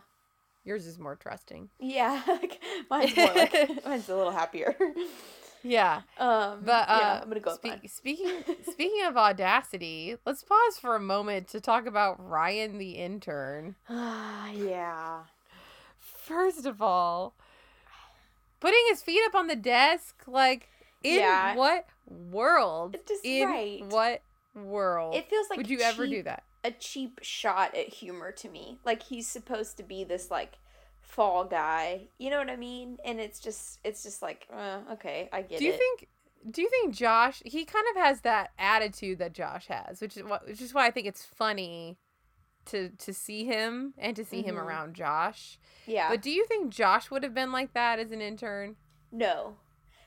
Yours 0.64 0.88
is 0.88 0.98
more 0.98 1.16
trusting. 1.16 1.70
Yeah, 1.80 2.24
mine's 2.90 3.16
more 3.16 3.34
like 3.36 3.86
mine's 3.86 4.10
a 4.10 4.16
little 4.16 4.32
happier. 4.32 4.76
Yeah. 5.66 6.02
Um, 6.20 6.60
but 6.64 6.88
uh, 6.88 7.00
yeah, 7.02 7.20
I'm 7.24 7.28
gonna 7.28 7.40
go. 7.40 7.56
Spe- 7.56 7.88
speaking 7.88 8.44
speaking 8.70 9.06
of 9.06 9.18
audacity, 9.18 10.16
let's 10.26 10.44
pause 10.44 10.78
for 10.80 10.96
a 10.96 11.00
moment 11.00 11.48
to 11.50 11.60
talk 11.60 11.88
about 11.88 12.24
Ryan 12.26 12.78
the 12.78 12.92
intern. 12.92 13.76
yeah. 13.90 15.22
First 16.00 16.66
of 16.66 16.82
all, 16.82 17.34
putting 18.60 18.82
his 18.90 19.02
feet 19.02 19.22
up 19.26 19.34
on 19.34 19.48
the 19.48 19.56
desk, 19.56 20.24
like 20.28 20.70
in 21.04 21.20
yeah. 21.20 21.56
what 21.56 21.88
world? 22.08 22.98
Just 23.08 23.26
in 23.26 23.48
right. 23.48 23.86
what 23.88 24.22
world? 24.56 25.16
It 25.16 25.30
feels 25.30 25.50
like 25.50 25.58
would 25.58 25.70
you 25.70 25.78
cheap, 25.78 25.88
ever 25.88 26.06
do 26.06 26.22
that? 26.24 26.44
A 26.64 26.72
cheap 26.72 27.20
shot 27.24 27.76
at 27.76 27.90
humor 27.90 28.32
to 28.34 28.50
me. 28.50 28.78
Like 28.86 29.02
he's 29.02 29.28
supposed 29.28 29.78
to 29.78 29.84
be 29.84 30.04
this 30.04 30.30
like 30.30 30.60
fall 31.06 31.46
guy. 31.46 32.08
You 32.18 32.30
know 32.30 32.38
what 32.38 32.50
I 32.50 32.56
mean? 32.56 32.98
And 33.06 33.20
it's 33.20 33.40
just 33.40 33.80
it's 33.84 34.04
just 34.04 34.22
like, 34.22 34.48
uh, 34.54 34.80
okay, 34.94 35.30
I 35.32 35.42
get 35.42 35.58
it. 35.58 35.60
Do 35.60 35.66
you 35.66 35.74
it. 35.74 35.78
think 35.78 36.08
do 36.52 36.62
you 36.62 36.70
think 36.70 36.94
Josh 36.94 37.42
he 37.46 37.66
kind 37.66 37.86
of 37.96 38.02
has 38.02 38.22
that 38.22 38.52
attitude 38.60 39.20
that 39.20 39.34
Josh 39.34 39.68
has, 39.68 40.02
which 40.02 40.18
is 40.18 40.24
what 40.24 40.48
which 40.48 40.62
is 40.62 40.74
why 40.74 40.88
I 40.88 40.92
think 40.92 41.08
it's 41.08 41.26
funny 41.26 41.98
to 42.66 42.90
to 42.90 43.14
see 43.14 43.46
him 43.46 43.94
and 43.98 44.16
to 44.16 44.26
see 44.26 44.40
mm-hmm. 44.40 44.50
him 44.50 44.60
around 44.60 44.96
Josh. 44.96 45.60
Yeah. 45.86 46.10
But 46.10 46.22
do 46.22 46.32
you 46.32 46.46
think 46.46 46.70
Josh 46.70 47.12
would 47.12 47.24
have 47.24 47.34
been 47.34 47.52
like 47.52 47.74
that 47.74 48.00
as 48.00 48.12
an 48.12 48.22
intern? 48.22 48.76
No 49.12 49.56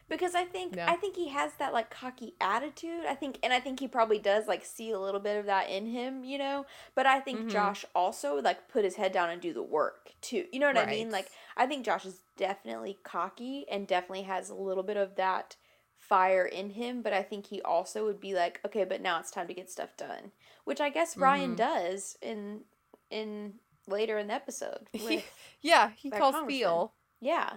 because 0.09 0.35
I 0.35 0.45
think 0.45 0.77
no. 0.77 0.85
I 0.87 0.97
think 0.97 1.17
he 1.17 1.29
has 1.29 1.53
that 1.59 1.73
like 1.73 1.91
cocky 1.91 2.35
attitude. 2.41 3.05
I 3.09 3.15
think 3.15 3.39
and 3.43 3.53
I 3.53 3.61
think 3.61 3.81
he 3.81 3.89
probably 3.89 4.19
does 4.19 4.49
like 4.49 4.65
see 4.65 4.91
a 4.91 4.99
little 4.99 5.21
bit 5.21 5.37
of 5.37 5.47
that 5.47 5.69
in 5.69 5.87
him, 5.87 6.25
you 6.25 6.39
know. 6.39 6.67
But 6.95 7.07
I 7.07 7.21
think 7.21 7.41
mm-hmm. 7.41 7.49
Josh 7.49 7.85
also 7.95 8.35
would 8.35 8.45
like 8.45 8.69
put 8.69 8.85
his 8.85 8.97
head 8.97 9.13
down 9.13 9.31
and 9.31 9.41
do 9.41 9.53
the 9.53 9.63
work 9.63 10.13
too. 10.21 10.47
You 10.53 10.61
know 10.61 10.67
what 10.67 10.77
right. 10.77 10.89
I 10.89 10.91
mean? 10.91 11.11
Like 11.11 11.29
I 11.57 11.67
think 11.67 11.85
Josh 11.85 12.07
is 12.07 12.21
definitely 12.37 12.99
cocky 13.03 13.67
and 13.71 13.87
definitely 13.87 14.23
has 14.23 14.51
a 14.51 14.55
little 14.55 14.83
bit 14.85 14.97
of 14.97 15.17
that 15.17 15.57
fire 15.97 16.47
in 16.47 16.71
him, 16.71 17.03
but 17.03 17.13
I 17.13 17.23
think 17.23 17.47
he 17.47 17.61
also 17.63 18.05
would 18.05 18.21
be 18.21 18.35
like, 18.35 18.61
okay, 18.65 18.85
but 18.85 19.03
now 19.03 19.21
it's 19.21 19.31
time 19.31 19.47
to 19.49 19.55
get 19.55 19.71
stuff 19.71 19.97
done, 19.97 20.33
which 20.65 20.81
I 20.81 20.89
guess 20.89 21.13
mm-hmm. 21.13 21.23
Ryan 21.23 21.55
does 21.55 22.17
in 22.23 22.63
in 23.11 23.55
later 23.87 24.19
in 24.19 24.29
the 24.29 24.35
episode. 24.35 24.89
yeah, 25.61 25.91
he 25.97 26.11
calls 26.11 26.37
Theo. 26.47 26.93
Yeah. 27.21 27.51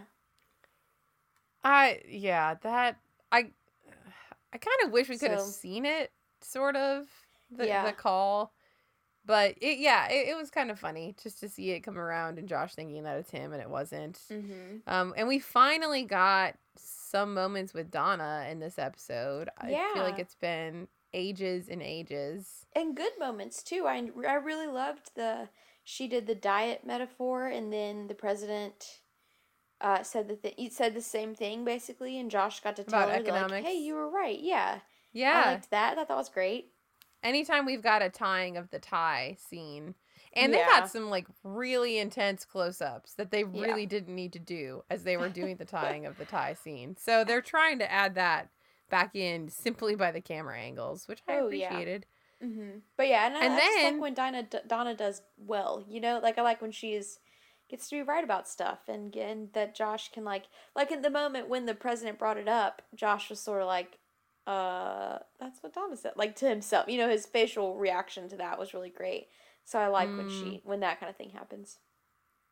I 1.63 2.01
yeah, 2.07 2.55
that 2.63 2.97
I 3.31 3.51
I 4.53 4.57
kind 4.57 4.77
of 4.85 4.91
wish 4.91 5.09
we 5.09 5.17
could 5.17 5.31
have 5.31 5.41
seen 5.41 5.85
it 5.85 6.11
sort 6.41 6.75
of 6.75 7.07
the 7.49 7.67
yeah. 7.67 7.85
the 7.85 7.93
call. 7.93 8.53
But 9.23 9.55
it 9.61 9.77
yeah, 9.79 10.09
it, 10.09 10.29
it 10.29 10.37
was 10.37 10.49
kind 10.49 10.71
of 10.71 10.79
funny 10.79 11.15
just 11.21 11.39
to 11.41 11.49
see 11.49 11.71
it 11.71 11.81
come 11.81 11.97
around 11.97 12.39
and 12.39 12.47
Josh 12.47 12.73
thinking 12.73 13.03
that 13.03 13.17
it's 13.17 13.29
him 13.29 13.53
and 13.53 13.61
it 13.61 13.69
wasn't. 13.69 14.19
Mm-hmm. 14.31 14.77
Um 14.87 15.13
and 15.15 15.27
we 15.27 15.39
finally 15.39 16.03
got 16.03 16.55
some 16.75 17.33
moments 17.33 17.73
with 17.73 17.91
Donna 17.91 18.47
in 18.49 18.59
this 18.59 18.79
episode. 18.79 19.49
Yeah. 19.67 19.87
I 19.91 19.93
feel 19.93 20.03
like 20.03 20.19
it's 20.19 20.35
been 20.35 20.87
ages 21.13 21.69
and 21.69 21.83
ages. 21.83 22.65
And 22.75 22.95
good 22.95 23.13
moments 23.19 23.61
too. 23.61 23.85
I 23.87 24.09
I 24.27 24.35
really 24.35 24.67
loved 24.67 25.11
the 25.15 25.49
she 25.83 26.07
did 26.07 26.25
the 26.25 26.35
diet 26.35 26.85
metaphor 26.85 27.47
and 27.47 27.71
then 27.71 28.07
the 28.07 28.15
president 28.15 29.00
uh, 29.81 30.03
said 30.03 30.27
the, 30.27 30.69
said 30.69 30.93
the 30.93 31.01
same 31.01 31.35
thing 31.35 31.65
basically, 31.65 32.19
and 32.19 32.31
Josh 32.31 32.59
got 32.61 32.75
to 32.77 32.83
tell 32.83 33.03
About 33.03 33.13
her 33.13 33.21
economics. 33.21 33.51
like, 33.51 33.65
"Hey, 33.65 33.77
you 33.77 33.95
were 33.95 34.09
right. 34.09 34.39
Yeah, 34.39 34.79
yeah, 35.11 35.43
I 35.45 35.51
liked 35.51 35.71
that. 35.71 35.93
I 35.93 35.95
thought 35.95 36.07
that 36.09 36.17
was 36.17 36.29
great." 36.29 36.71
Anytime 37.23 37.65
we've 37.65 37.83
got 37.83 38.01
a 38.01 38.09
tying 38.09 38.57
of 38.57 38.69
the 38.71 38.79
tie 38.79 39.37
scene, 39.39 39.95
and 40.33 40.53
yeah. 40.53 40.59
they 40.59 40.65
got 40.65 40.89
some 40.89 41.09
like 41.09 41.27
really 41.43 41.97
intense 41.97 42.45
close-ups 42.45 43.13
that 43.13 43.31
they 43.31 43.43
really 43.43 43.83
yeah. 43.83 43.89
didn't 43.89 44.15
need 44.15 44.33
to 44.33 44.39
do 44.39 44.83
as 44.89 45.03
they 45.03 45.17
were 45.17 45.29
doing 45.41 45.57
the 45.57 45.65
tying 45.65 46.05
of 46.05 46.17
the 46.17 46.25
tie 46.25 46.53
scene. 46.53 46.95
So 46.97 47.23
they're 47.23 47.41
trying 47.41 47.79
to 47.79 47.91
add 47.91 48.15
that 48.15 48.49
back 48.89 49.15
in 49.15 49.49
simply 49.49 49.95
by 49.95 50.11
the 50.11 50.21
camera 50.21 50.59
angles, 50.59 51.07
which 51.07 51.21
I 51.27 51.37
oh, 51.37 51.45
appreciated. 51.45 52.05
Yeah. 52.41 52.47
Mm-hmm. 52.47 52.69
But 52.97 53.07
yeah, 53.07 53.27
and, 53.27 53.35
and 53.35 53.53
I, 53.53 53.55
then, 53.55 53.85
I 53.85 53.89
like 53.91 54.01
when 54.01 54.13
Donna 54.13 54.47
Donna 54.67 54.95
does 54.95 55.21
well. 55.37 55.83
You 55.87 56.01
know, 56.01 56.19
like 56.21 56.37
I 56.37 56.41
like 56.41 56.61
when 56.61 56.71
she's 56.71 57.19
gets 57.71 57.89
to 57.89 57.95
be 57.95 58.01
right 58.03 58.23
about 58.23 58.47
stuff 58.47 58.87
and, 58.87 59.15
and 59.15 59.49
that 59.53 59.73
Josh 59.73 60.11
can 60.11 60.23
like 60.23 60.43
like 60.75 60.91
at 60.91 61.01
the 61.01 61.09
moment 61.09 61.49
when 61.49 61.65
the 61.65 61.73
president 61.73 62.19
brought 62.19 62.37
it 62.37 62.47
up, 62.47 62.81
Josh 62.93 63.29
was 63.29 63.39
sort 63.39 63.61
of 63.61 63.67
like, 63.67 63.97
uh, 64.45 65.19
that's 65.39 65.63
what 65.63 65.73
Donna 65.73 65.95
said, 65.95 66.13
like 66.17 66.35
to 66.37 66.49
himself. 66.49 66.87
You 66.89 66.97
know, 66.97 67.09
his 67.09 67.25
facial 67.25 67.77
reaction 67.77 68.27
to 68.29 68.35
that 68.37 68.59
was 68.59 68.73
really 68.73 68.89
great. 68.89 69.27
So 69.63 69.79
I 69.79 69.87
like 69.87 70.09
mm. 70.09 70.17
when 70.17 70.29
she 70.29 70.61
when 70.63 70.81
that 70.81 70.99
kind 70.99 71.09
of 71.09 71.15
thing 71.15 71.29
happens. 71.31 71.77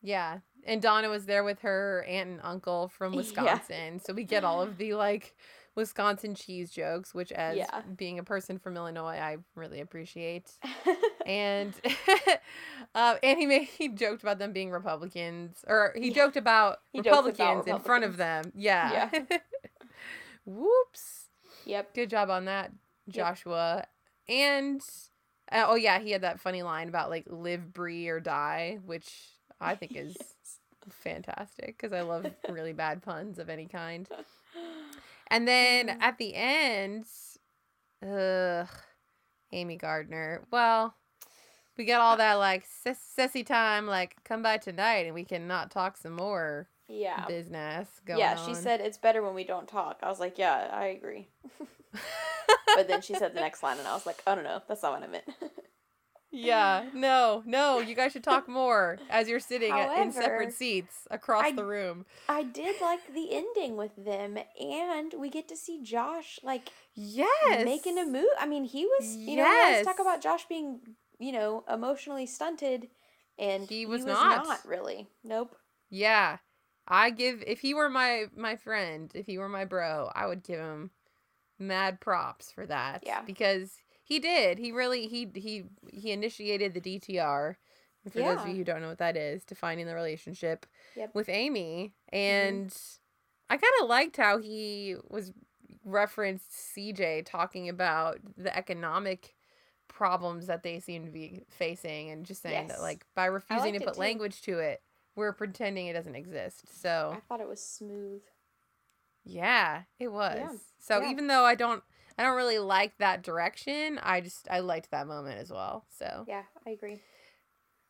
Yeah. 0.02 0.40
And 0.66 0.82
Donna 0.82 1.10
was 1.10 1.26
there 1.26 1.44
with 1.44 1.60
her 1.62 2.06
aunt 2.08 2.30
and 2.30 2.40
uncle 2.42 2.88
from 2.88 3.14
Yeah. 3.14 3.18
Wisconsin. 3.18 4.00
So 4.00 4.14
we 4.14 4.24
get 4.24 4.44
all 4.44 4.62
of 4.62 4.78
the 4.78 4.94
like 4.94 5.36
Wisconsin 5.76 6.36
cheese 6.36 6.72
jokes, 6.72 7.14
which 7.14 7.32
as 7.32 7.58
Yeah. 7.58 7.82
being 7.96 8.20
a 8.20 8.24
person 8.24 8.60
from 8.60 8.78
Illinois, 8.78 9.18
I 9.18 9.38
really 9.56 9.82
appreciate. 9.82 10.52
And 11.30 11.74
uh, 12.96 13.16
and 13.22 13.38
he 13.38 13.46
made, 13.46 13.66
he 13.66 13.88
joked 13.90 14.24
about 14.24 14.40
them 14.40 14.52
being 14.52 14.72
Republicans, 14.72 15.64
or 15.68 15.94
he 15.96 16.08
Yeah. 16.10 16.16
joked 16.16 16.38
about 16.38 16.80
He 16.92 17.00
joked 17.02 17.08
about 17.08 17.26
Republicans 17.28 17.68
in 17.68 17.80
front 17.80 18.04
of 18.04 18.18
them. 18.18 18.52
Yeah. 18.56 19.10
yeah. 19.14 19.38
Whoops. 20.46 21.28
yep. 21.66 21.94
Good 21.94 22.10
job 22.10 22.30
on 22.30 22.46
that, 22.46 22.72
Joshua. 23.08 23.86
And 24.28 24.82
uh, 25.52 25.66
oh 25.68 25.76
yeah, 25.76 26.00
he 26.00 26.12
had 26.12 26.22
that 26.22 26.40
funny 26.40 26.64
line 26.64 26.90
about 26.90 27.10
like 27.10 27.26
live, 27.28 27.74
brie, 27.74 28.08
or 28.10 28.20
die, 28.20 28.80
which 28.86 29.12
I 29.62 29.76
think 29.76 29.96
is 29.96 30.16
Yes. 30.20 30.60
fantastic 30.90 31.78
because 31.78 31.94
I 31.94 32.02
love 32.02 32.26
really 32.50 32.74
bad 32.74 33.04
puns 33.04 33.38
of 33.38 33.50
any 33.50 33.68
kind. 33.68 34.08
And 35.28 35.48
then 35.48 35.90
at 36.02 36.18
the 36.18 36.34
end, 36.34 37.06
ugh, 38.02 38.68
Amy 39.52 39.76
Gardner. 39.78 40.42
Well, 40.52 40.96
we 41.80 41.86
got 41.86 42.02
all 42.02 42.18
that 42.18 42.34
like 42.34 42.66
sessy 43.18 43.44
time, 43.44 43.88
like 43.88 44.18
come 44.26 44.44
by 44.44 44.58
tonight 44.58 45.06
and 45.06 45.16
we 45.16 45.24
can 45.24 45.48
not 45.48 45.72
talk 45.72 45.96
some 45.96 46.14
more 46.14 46.68
Yeah. 46.90 47.26
business 47.26 47.88
going 48.06 48.20
Yeah, 48.20 48.36
on. 48.36 48.46
she 48.46 48.54
said 48.54 48.82
it's 48.82 48.98
better 48.98 49.24
when 49.24 49.34
we 49.34 49.46
don't 49.46 49.68
talk. 49.68 49.98
I 50.04 50.10
was 50.10 50.20
like, 50.20 50.38
yeah, 50.38 50.68
I 50.72 50.88
agree. 50.88 51.30
But 52.76 52.88
then 52.88 53.02
she 53.02 53.16
said 53.16 53.34
the 53.34 53.40
next 53.42 53.64
line, 53.64 53.78
and 53.80 53.88
I 53.88 53.94
was 53.94 54.06
like, 54.06 54.22
oh 54.28 54.36
no, 54.36 54.44
no, 54.44 54.62
that's 54.68 54.84
not 54.84 54.94
what 54.94 55.04
I 55.04 55.08
meant. 55.08 55.24
yeah, 56.32 56.86
no, 56.94 57.44
no, 57.46 57.80
you 57.80 57.96
guys 57.96 58.12
should 58.12 58.24
talk 58.24 58.48
more 58.48 59.00
as 59.10 59.28
you're 59.28 59.40
sitting 59.40 59.72
at, 59.72 59.98
in 59.98 60.12
separate 60.12 60.54
seats 60.54 61.08
across 61.10 61.46
I- 61.46 61.52
the 61.54 61.66
room. 61.66 62.06
I 62.30 62.44
did 62.44 62.80
like 62.80 63.12
the 63.14 63.36
ending 63.36 63.76
with 63.76 63.96
them, 63.98 64.38
and 64.62 65.14
we 65.18 65.30
get 65.30 65.48
to 65.50 65.58
see 65.58 65.82
Josh 65.82 66.40
like 66.44 66.70
Yes, 66.94 67.66
making 67.66 67.98
a 67.98 68.06
move. 68.06 68.30
I 68.40 68.46
mean, 68.46 68.66
he 68.66 68.86
was, 68.86 69.18
you 69.18 69.36
know, 69.38 69.44
we 69.44 69.50
always 69.64 69.86
talk 69.86 70.00
about 70.00 70.22
Josh 70.22 70.46
being, 70.48 70.80
you 71.20 71.32
know, 71.32 71.64
emotionally 71.72 72.26
stunted, 72.26 72.88
and 73.38 73.68
He 73.70 73.86
was 73.86 74.06
not. 74.06 74.46
not 74.46 74.66
really. 74.66 75.08
Nope. 75.24 75.56
Yeah. 75.90 76.38
I 76.88 77.12
give 77.12 77.44
if 77.46 77.60
he 77.60 77.74
were 77.74 77.90
my 77.90 78.26
my 78.36 78.56
friend, 78.56 79.12
if 79.14 79.28
he 79.28 79.38
were 79.38 79.50
my 79.50 79.66
bro, 79.66 80.10
I 80.16 80.26
would 80.26 80.44
give 80.44 80.60
him 80.60 80.90
mad 81.60 82.00
props 82.00 82.52
for 82.52 82.66
that. 82.66 83.04
Yeah. 83.06 83.22
Because 83.22 83.74
he 84.04 84.18
did. 84.20 84.58
He 84.58 84.72
really 84.72 85.08
he 85.08 85.30
he 85.36 85.66
he 85.92 86.12
initiated 86.12 86.74
the 86.74 86.82
DTR. 86.82 87.56
For 88.12 88.20
those 88.22 88.40
of 88.40 88.48
you 88.48 88.56
who 88.56 88.64
don't 88.64 88.82
know 88.82 88.88
what 88.88 88.98
that 89.00 89.18
is, 89.18 89.44
defining 89.44 89.86
the 89.86 89.94
relationship 89.94 90.66
Yep. 90.96 91.14
with 91.14 91.30
Amy. 91.30 91.94
Mm-hmm. 92.12 92.18
And 92.18 92.78
I 93.50 93.58
kind 93.58 93.74
of 93.82 93.88
liked 93.90 94.18
how 94.18 94.40
he 94.40 94.96
was 95.10 95.32
referenced 95.86 96.50
CJ 96.76 97.26
talking 97.26 97.70
about 97.70 98.20
the 98.38 98.56
economic 98.56 99.36
problems 100.00 100.48
that 100.48 100.64
they 100.64 100.80
seem 100.80 101.04
to 101.06 101.12
be 101.12 101.44
facing 101.50 102.10
and 102.10 102.26
just 102.26 102.42
saying 102.42 102.70
that 102.70 102.80
like 102.80 103.06
by 103.16 103.26
refusing 103.26 103.74
to 103.74 103.82
put 103.82 103.98
language 103.98 104.42
to 104.42 104.58
it 104.58 104.82
we're 105.18 105.34
pretending 105.34 105.88
it 105.88 105.94
doesn't 105.94 106.16
exist 106.16 106.62
so 106.82 107.12
I 107.14 107.20
thought 107.28 107.42
it 107.42 107.50
was 107.50 107.62
smooth. 107.62 108.22
yeah 109.26 109.82
it 110.00 110.08
was 110.08 110.38
Yeah, 110.38 110.52
so 110.80 111.02
yeah. 111.02 111.12
even 111.12 111.28
though 111.28 111.44
i 111.44 111.54
don't 111.54 111.84
i 112.18 112.24
don't 112.24 112.38
really 112.38 112.60
like 112.60 112.98
that 113.00 113.24
direction 113.24 114.00
i 114.02 114.22
just 114.22 114.48
i 114.50 114.62
liked 114.62 114.90
that 114.92 115.06
moment 115.06 115.38
as 115.38 115.52
well 115.52 115.84
so 115.98 116.24
Yeah, 116.30 116.44
I 116.66 116.70
agree. 116.70 117.02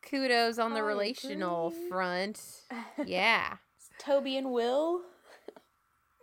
kudos 0.02 0.58
on 0.58 0.72
the 0.74 0.80
I 0.80 0.82
relational 0.82 1.68
agree. 1.68 1.88
front 1.88 2.42
yeah 3.06 3.58
Toby 4.00 4.36
and 4.36 4.50
Will. 4.50 5.02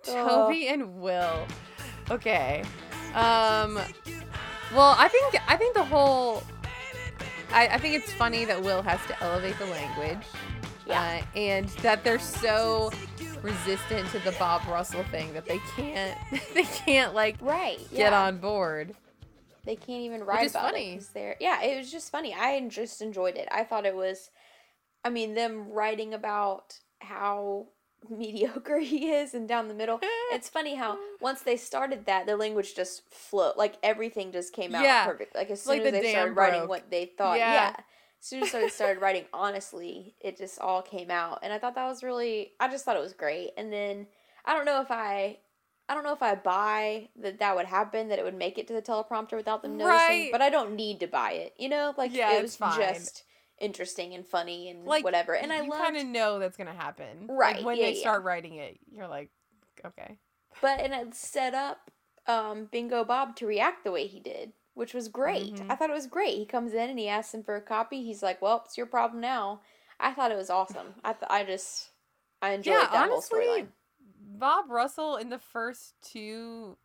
Toby 0.03 0.67
and 0.67 0.99
Will. 0.99 1.45
Okay. 2.09 2.63
Um 3.13 3.79
well, 4.73 4.95
I 4.97 5.07
think 5.07 5.35
I 5.47 5.55
think 5.57 5.73
the 5.75 5.83
whole 5.83 6.43
I, 7.51 7.67
I 7.67 7.77
think 7.77 7.95
it's 7.95 8.11
funny 8.13 8.45
that 8.45 8.61
Will 8.61 8.81
has 8.81 8.99
to 9.07 9.23
elevate 9.23 9.57
the 9.57 9.65
language. 9.67 10.25
Yeah. 10.85 11.21
Uh, 11.21 11.37
and 11.37 11.67
that 11.81 12.03
they're 12.03 12.19
so 12.19 12.91
resistant 13.41 14.09
to 14.11 14.19
the 14.19 14.31
Bob 14.33 14.65
Russell 14.67 15.03
thing 15.05 15.33
that 15.33 15.45
they 15.45 15.59
can't 15.75 16.17
they 16.53 16.63
can't 16.63 17.13
like 17.13 17.37
Right. 17.41 17.79
get 17.91 18.11
yeah. 18.11 18.23
on 18.23 18.37
board. 18.37 18.95
They 19.65 19.75
can't 19.75 20.03
even 20.03 20.23
write 20.23 20.45
is 20.45 20.51
about 20.53 20.71
funny. 20.71 20.93
it 20.93 21.07
they're 21.13 21.35
yeah. 21.39 21.61
It 21.61 21.77
was 21.77 21.91
just 21.91 22.11
funny. 22.11 22.33
I 22.33 22.59
just 22.69 23.01
enjoyed 23.01 23.35
it. 23.35 23.47
I 23.51 23.63
thought 23.63 23.85
it 23.85 23.95
was, 23.95 24.29
I 25.03 25.09
mean, 25.09 25.33
them 25.33 25.69
writing 25.69 26.13
about 26.13 26.77
how 26.99 27.67
mediocre 28.09 28.79
he 28.93 29.11
is 29.11 29.33
and 29.33 29.47
down 29.47 29.67
the 29.67 29.73
middle. 29.73 29.97
Eh, 30.01 30.07
it's 30.35 30.49
funny 30.49 30.75
how 30.75 30.93
eh. 30.93 30.97
once 31.21 31.41
they 31.41 31.57
started 31.57 32.05
that, 32.05 32.25
the 32.25 32.35
language 32.37 32.75
just 32.75 33.03
flowed. 33.13 33.55
Like 33.57 33.75
everything 33.83 34.31
just 34.31 34.53
came 34.53 34.73
out 34.75 34.83
Yeah. 34.83 35.05
perfect. 35.05 35.35
Like 35.35 35.49
as 35.51 35.65
Like 35.65 35.77
soon 35.79 35.87
as 35.87 35.93
the 35.93 35.99
they 36.01 36.11
started 36.11 36.35
writing 36.35 36.67
what 36.67 36.89
they 36.91 37.05
thought, 37.17 37.37
Yeah. 37.37 37.53
yeah. 37.53 37.75
As 38.19 38.25
soon 38.27 38.43
as 38.43 38.51
they 38.51 38.67
started 38.69 38.99
writing 38.99 39.25
honestly, 39.33 40.15
it 40.19 40.37
just 40.37 40.59
all 40.59 40.81
came 40.81 41.11
out, 41.11 41.39
and 41.43 41.53
I 41.53 41.59
thought 41.59 41.75
that 41.75 41.85
was 41.87 42.03
really. 42.03 42.53
I 42.59 42.67
just 42.67 42.83
thought 42.83 42.95
it 42.97 43.01
was 43.01 43.13
great. 43.13 43.51
And 43.57 43.71
then 43.71 44.07
I 44.43 44.53
don't 44.55 44.65
know 44.65 44.81
if 44.81 44.89
I. 44.91 45.37
I 45.89 45.93
don't 45.93 46.03
know 46.03 46.11
if 46.13 46.21
I 46.21 46.35
buy 46.35 47.07
that 47.21 47.39
that 47.39 47.55
would 47.55 47.65
happen, 47.67 48.09
that 48.09 48.19
it 48.19 48.25
would 48.25 48.35
make 48.35 48.57
it 48.57 48.67
to 48.67 48.73
the 48.73 48.81
teleprompter 48.81 49.37
without 49.37 49.61
them 49.61 49.77
noticing, 49.77 49.95
Right. 49.95 50.29
but 50.33 50.41
I 50.41 50.49
don't 50.49 50.75
need 50.75 50.99
to 50.99 51.07
buy 51.07 51.31
it. 51.31 51.53
You 51.57 51.69
know, 51.69 51.93
like 51.97 52.13
Yeah, 52.13 52.31
it 52.33 52.43
it's 52.43 52.59
was 52.59 52.75
fine. 52.75 52.77
just 52.77 53.23
interesting 53.59 54.13
and 54.13 54.25
funny 54.25 54.69
and 54.69 54.85
Like 54.85 55.03
whatever. 55.03 55.35
And 55.35 55.51
I 55.51 55.61
you 55.61 55.71
kind 55.71 55.97
of 55.97 56.05
know 56.05 56.39
that's 56.39 56.57
gonna 56.57 56.73
happen. 56.73 57.27
Like, 57.27 57.37
Right, 57.37 57.63
when 57.63 57.77
yeah, 57.77 57.85
they 57.87 57.93
yeah. 57.95 57.99
start 58.01 58.23
writing 58.23 58.55
it, 58.55 58.79
you're 58.91 59.07
like, 59.07 59.29
okay. 59.85 60.17
but 60.61 60.79
and 60.79 60.93
it 60.93 61.15
set 61.15 61.53
up 61.53 61.91
um, 62.27 62.65
Bingo 62.71 63.03
Bob 63.05 63.35
to 63.37 63.45
react 63.45 63.83
the 63.83 63.91
way 63.91 64.05
he 64.07 64.19
did, 64.19 64.51
which 64.73 64.93
was 64.93 65.07
great. 65.07 65.55
Mhm. 65.55 65.71
I 65.71 65.75
thought 65.75 65.89
it 65.89 65.93
was 65.93 66.07
great. 66.07 66.35
He 66.37 66.45
comes 66.45 66.73
in 66.73 66.89
and 66.89 66.99
he 66.99 67.07
asks 67.07 67.33
him 67.33 67.43
for 67.43 67.55
a 67.55 67.61
copy. 67.61 68.03
He's 68.03 68.21
like, 68.21 68.41
"Well, 68.41 68.63
it's 68.65 68.77
your 68.77 68.85
problem 68.85 69.21
now." 69.21 69.61
I 69.99 70.13
thought 70.13 70.31
it 70.31 70.37
was 70.37 70.49
awesome. 70.49 70.93
I 71.03 71.13
th- 71.13 71.29
I 71.29 71.43
just 71.45 71.89
I 72.41 72.51
enjoyed 72.51 72.73
Yeah, 72.73 72.89
that 72.91 73.09
honestly, 73.09 73.45
whole 73.45 73.55
storyline. 73.57 73.67
Bob 74.19 74.69
Russell 74.69 75.15
in 75.15 75.29
the 75.29 75.39
first 75.39 75.95
two 76.01 76.77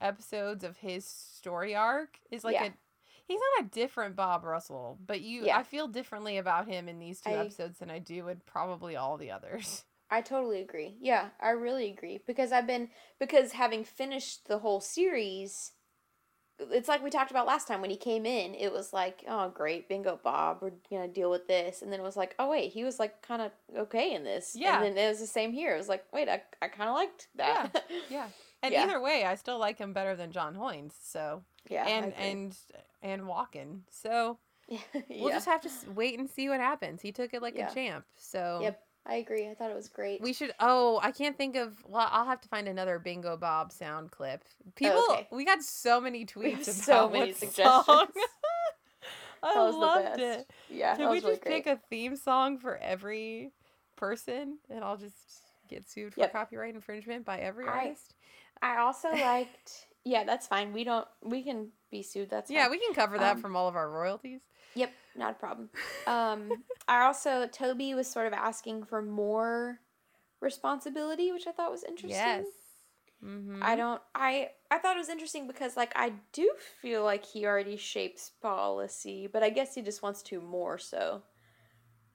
episodes 0.00 0.62
of 0.64 0.76
his 0.76 1.04
story 1.04 1.74
arc 1.74 2.18
is 2.30 2.44
like 2.44 2.54
Yeah. 2.54 2.66
a 2.66 2.72
he's 3.30 3.40
not 3.58 3.66
a 3.66 3.70
different 3.70 4.16
Bob 4.16 4.44
Russell, 4.44 4.98
but 5.06 5.20
you 5.20 5.46
Yeah. 5.46 5.58
I 5.58 5.62
feel 5.62 5.86
differently 5.86 6.36
about 6.38 6.66
him 6.66 6.88
in 6.88 6.98
these 6.98 7.20
two 7.20 7.30
I- 7.30 7.34
episodes 7.34 7.78
than 7.78 7.90
I 7.90 7.98
do 8.00 8.28
in 8.28 8.40
probably 8.44 8.96
all 8.96 9.16
the 9.16 9.30
others. 9.30 9.84
I 10.10 10.20
totally 10.22 10.60
agree. 10.60 10.96
Yeah, 11.00 11.28
I 11.40 11.50
really 11.50 11.88
agree 11.88 12.20
because 12.26 12.50
I've 12.50 12.66
been 12.66 12.90
because 13.20 13.52
having 13.52 13.84
finished 13.84 14.48
the 14.48 14.58
whole 14.58 14.80
series, 14.80 15.70
it's 16.58 16.88
like 16.88 17.00
we 17.04 17.10
talked 17.10 17.30
about 17.30 17.46
last 17.46 17.68
time 17.68 17.80
when 17.80 17.90
he 17.90 17.96
came 17.96 18.26
in. 18.26 18.56
It 18.56 18.72
was 18.72 18.92
like, 18.92 19.22
oh 19.28 19.50
great, 19.50 19.88
Bingo 19.88 20.18
Bob, 20.22 20.58
we're 20.60 20.72
gonna 20.90 21.06
deal 21.06 21.30
with 21.30 21.46
this, 21.46 21.80
and 21.80 21.92
then 21.92 22.00
it 22.00 22.02
was 22.02 22.16
like, 22.16 22.34
oh 22.40 22.50
wait, 22.50 22.72
he 22.72 22.82
was 22.82 22.98
like 22.98 23.22
kind 23.22 23.40
of 23.40 23.52
okay 23.78 24.12
in 24.12 24.24
this. 24.24 24.56
Yeah. 24.56 24.82
and 24.82 24.96
then 24.96 25.04
it 25.06 25.08
was 25.08 25.20
the 25.20 25.28
same 25.28 25.52
here. 25.52 25.74
It 25.74 25.78
was 25.78 25.88
like, 25.88 26.04
wait, 26.12 26.28
I, 26.28 26.42
I 26.60 26.66
kind 26.66 26.88
of 26.90 26.96
liked 26.96 27.28
that. 27.36 27.84
Yeah. 28.10 28.26
And 28.62 28.72
Yeah. 28.72 28.84
either 28.84 29.00
way, 29.00 29.24
I 29.24 29.34
still 29.36 29.58
like 29.58 29.78
him 29.78 29.92
better 29.92 30.14
than 30.14 30.32
John 30.32 30.54
Hoynes. 30.54 30.92
So 31.02 31.42
yeah, 31.68 31.86
and 31.86 32.12
and 32.14 32.56
and 33.02 33.22
Walken. 33.22 33.80
So 33.90 34.38
yeah, 34.68 34.78
we'll 35.08 35.30
just 35.30 35.46
have 35.46 35.60
to 35.62 35.70
wait 35.94 36.18
and 36.18 36.28
see 36.28 36.48
what 36.48 36.60
happens. 36.60 37.00
He 37.02 37.12
took 37.12 37.32
it 37.34 37.40
like 37.42 37.56
Yeah. 37.56 37.70
a 37.70 37.74
champ. 37.74 38.04
So 38.16 38.58
Yep, 38.62 38.82
I 39.06 39.14
agree. 39.16 39.48
I 39.48 39.54
thought 39.54 39.70
it 39.70 39.76
was 39.76 39.88
great. 39.88 40.20
We 40.20 40.32
should. 40.34 40.52
Oh, 40.60 41.00
I 41.02 41.10
can't 41.10 41.36
think 41.38 41.56
of. 41.56 41.82
Well, 41.86 42.06
I'll 42.10 42.26
have 42.26 42.40
to 42.42 42.48
find 42.48 42.68
another 42.68 42.98
Bingo 42.98 43.36
Bob 43.36 43.72
sound 43.72 44.10
clip. 44.10 44.44
People, 44.74 45.02
okay. 45.10 45.26
we 45.32 45.44
got 45.46 45.62
so 45.62 46.00
many 46.00 46.26
tweets 46.26 46.66
so 46.66 47.08
many 47.08 47.32
suggestions. 47.32 47.86
song. 47.86 48.06
I 49.42 49.70
loved 49.70 50.20
it. 50.20 50.50
Yeah, 50.68 50.96
Can 50.96 51.08
we 51.08 51.16
really 51.18 51.30
just 51.32 51.42
great. 51.42 51.64
pick 51.64 51.66
a 51.66 51.80
theme 51.88 52.14
song 52.14 52.58
for 52.58 52.76
every 52.76 53.52
person, 53.96 54.58
and 54.68 54.84
I'll 54.84 54.98
just 54.98 55.16
get 55.68 55.88
sued 55.88 56.12
for 56.14 56.20
Yep. 56.20 56.32
copyright 56.32 56.74
infringement 56.74 57.24
by 57.24 57.38
every 57.38 57.66
I- 57.66 57.70
artist? 57.70 58.14
I 58.62 58.76
also 58.78 59.10
liked. 59.10 59.86
Yeah, 60.04 60.24
that's 60.24 60.46
fine. 60.46 60.72
We 60.72 60.84
don't. 60.84 61.06
We 61.22 61.42
can 61.42 61.68
be 61.90 62.02
sued. 62.02 62.30
That's 62.30 62.50
Yeah, 62.50 62.62
fine. 62.64 62.70
we 62.72 62.78
can 62.78 62.94
cover 62.94 63.18
that 63.18 63.36
Um, 63.36 63.40
from 63.42 63.56
all 63.56 63.68
of 63.68 63.76
our 63.76 63.90
royalties. 63.90 64.40
Yep, 64.74 64.92
not 65.16 65.32
a 65.32 65.34
problem. 65.34 65.70
Um, 66.06 66.64
I 66.88 67.02
also 67.02 67.46
Toby 67.46 67.94
was 67.94 68.10
sort 68.10 68.26
of 68.26 68.32
asking 68.32 68.84
for 68.84 69.02
more 69.02 69.80
responsibility, 70.40 71.30
which 71.32 71.46
I 71.46 71.52
thought 71.52 71.70
was 71.70 71.84
interesting. 71.84 72.08
Yes. 72.18 72.46
Mm-hmm. 73.24 73.62
I 73.62 73.76
don't. 73.76 74.00
I 74.14 74.50
I 74.70 74.78
thought 74.78 74.96
it 74.96 74.98
was 74.98 75.10
interesting 75.10 75.46
because 75.46 75.76
like 75.76 75.92
I 75.94 76.14
do 76.32 76.50
feel 76.80 77.04
like 77.04 77.24
he 77.26 77.44
already 77.44 77.76
shapes 77.76 78.30
policy, 78.40 79.28
but 79.30 79.42
I 79.42 79.50
guess 79.50 79.74
he 79.74 79.82
just 79.82 80.02
wants 80.02 80.22
to 80.22 80.40
more 80.40 80.78
so. 80.78 81.22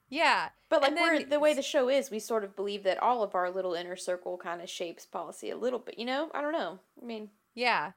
Yeah. 0.09 0.49
But 0.69 0.81
like 0.81 0.95
then 0.95 1.29
the 1.29 1.39
way 1.39 1.53
the 1.53 1.61
show 1.61 1.89
is, 1.89 2.11
we 2.11 2.19
sort 2.19 2.43
of 2.43 2.55
believe 2.55 2.83
that 2.83 3.01
all 3.01 3.23
of 3.23 3.35
our 3.35 3.49
little 3.49 3.73
inner 3.73 3.95
circle 3.95 4.37
kind 4.37 4.61
of 4.61 4.69
shapes 4.69 5.05
policy 5.05 5.49
a 5.49 5.57
little 5.57 5.79
bit. 5.79 5.97
You 5.97 6.05
know, 6.05 6.29
I 6.33 6.41
don't 6.41 6.51
know. 6.53 6.79
I 7.01 7.05
mean, 7.05 7.29
Yeah. 7.53 7.91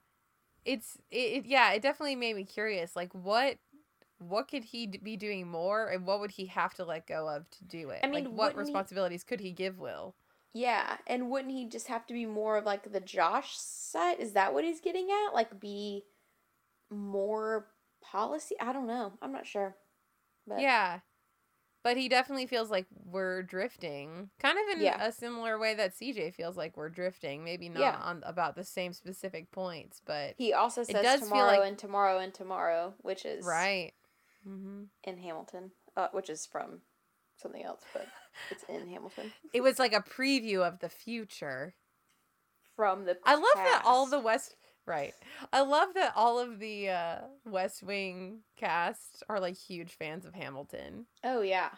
It's 0.65 0.99
it, 1.11 1.17
it 1.17 1.47
yeah, 1.47 1.73
it 1.73 1.83
definitely 1.83 2.17
made 2.17 2.37
me 2.37 2.45
curious 2.45 2.95
like 2.97 3.13
what 3.15 3.59
what 4.19 4.49
could 4.49 4.65
he 4.65 4.87
d- 4.87 4.99
be 4.99 5.17
doing 5.17 5.47
more 5.47 5.89
and 5.89 6.05
what 6.05 6.21
would 6.21 6.33
he 6.33 6.47
have 6.47 6.75
to 6.75 6.85
let 6.85 7.07
go 7.07 7.29
of 7.29 7.49
to 7.51 7.65
do 7.65 7.91
it? 7.91 8.01
I 8.03 8.07
mean, 8.09 8.25
like 8.25 8.33
what 8.33 8.37
wouldn't 8.55 8.57
he- 8.57 8.61
responsibilities 8.73 9.25
could 9.25 9.41
he 9.41 9.53
give 9.53 9.79
Will? 9.79 10.15
Yeah, 10.53 10.97
and 11.07 11.31
wouldn't 11.31 11.53
he 11.53 11.67
just 11.67 11.87
have 11.87 12.07
to 12.09 12.15
be 12.15 12.27
more 12.27 12.57
of 12.57 12.65
like 12.65 12.91
the 12.93 13.01
Josh 13.01 13.57
set? 13.57 14.19
Is 14.19 14.33
that 14.33 14.53
what 14.53 14.65
he's 14.65 14.81
getting 14.81 15.09
at? 15.11 15.35
Like 15.35 15.61
be 15.61 16.05
more 16.91 17.69
policy? 18.01 18.57
I 18.61 18.73
don't 18.73 18.87
know. 18.87 19.13
I'm 19.23 19.33
not 19.33 19.47
sure. 19.47 19.77
But 20.47 20.61
Yeah. 20.61 21.01
But 21.85 21.97
he 21.97 22.09
definitely 22.09 22.47
feels 22.47 22.71
like 22.71 22.87
we're 23.05 23.43
drifting, 23.43 24.31
kind 24.41 24.59
of 24.59 24.77
in 24.77 24.83
Yeah. 24.85 25.03
a 25.05 25.13
similar 25.13 25.59
way 25.59 25.75
that 25.75 25.95
CJ 25.95 26.35
feels 26.35 26.57
like 26.57 26.77
we're 26.77 26.89
drifting. 26.91 27.45
Maybe 27.45 27.69
not 27.69 27.81
Yeah. 27.81 27.97
on 28.03 28.23
about 28.27 28.57
the 28.57 28.65
same 28.65 28.93
specific 28.93 29.51
points, 29.53 30.01
but 30.05 30.35
he 30.37 30.53
also 30.53 30.83
says 30.83 31.03
does 31.03 31.21
tomorrow 31.21 31.59
like- 31.59 31.69
and 31.69 31.79
tomorrow 31.79 32.19
and 32.19 32.35
tomorrow, 32.35 32.95
which 32.99 33.25
is 33.25 33.45
right. 33.45 33.93
hmm 34.43 34.85
in 35.05 35.19
Hamilton, 35.19 35.73
uh, 35.97 36.09
which 36.11 36.29
is 36.29 36.47
from 36.47 36.83
something 37.37 37.63
else, 37.63 37.83
but 37.93 38.09
it's 38.51 38.65
in 38.65 38.89
Hamilton. 38.89 39.33
It 39.53 39.61
was 39.61 39.79
like 39.79 39.93
a 39.93 40.01
preview 40.03 40.67
of 40.67 40.81
the 40.81 40.89
future. 40.89 41.75
From 42.75 43.05
the 43.07 43.19
I 43.25 43.35
love 43.35 43.45
that 43.55 43.83
all 43.85 44.07
the 44.07 44.21
West 44.21 44.55
right. 44.89 45.15
I 45.53 45.61
love 45.61 45.95
that 45.95 46.13
all 46.17 46.39
of 46.41 46.59
the 46.59 46.89
uh, 46.91 47.17
West 47.45 47.83
Wing 47.83 48.41
cast 48.57 49.23
are 49.29 49.39
like 49.39 49.57
huge 49.57 49.93
fans 49.93 50.25
of 50.25 50.35
Hamilton. 50.35 51.07
Oh 51.23 51.43
yeah. 51.43 51.71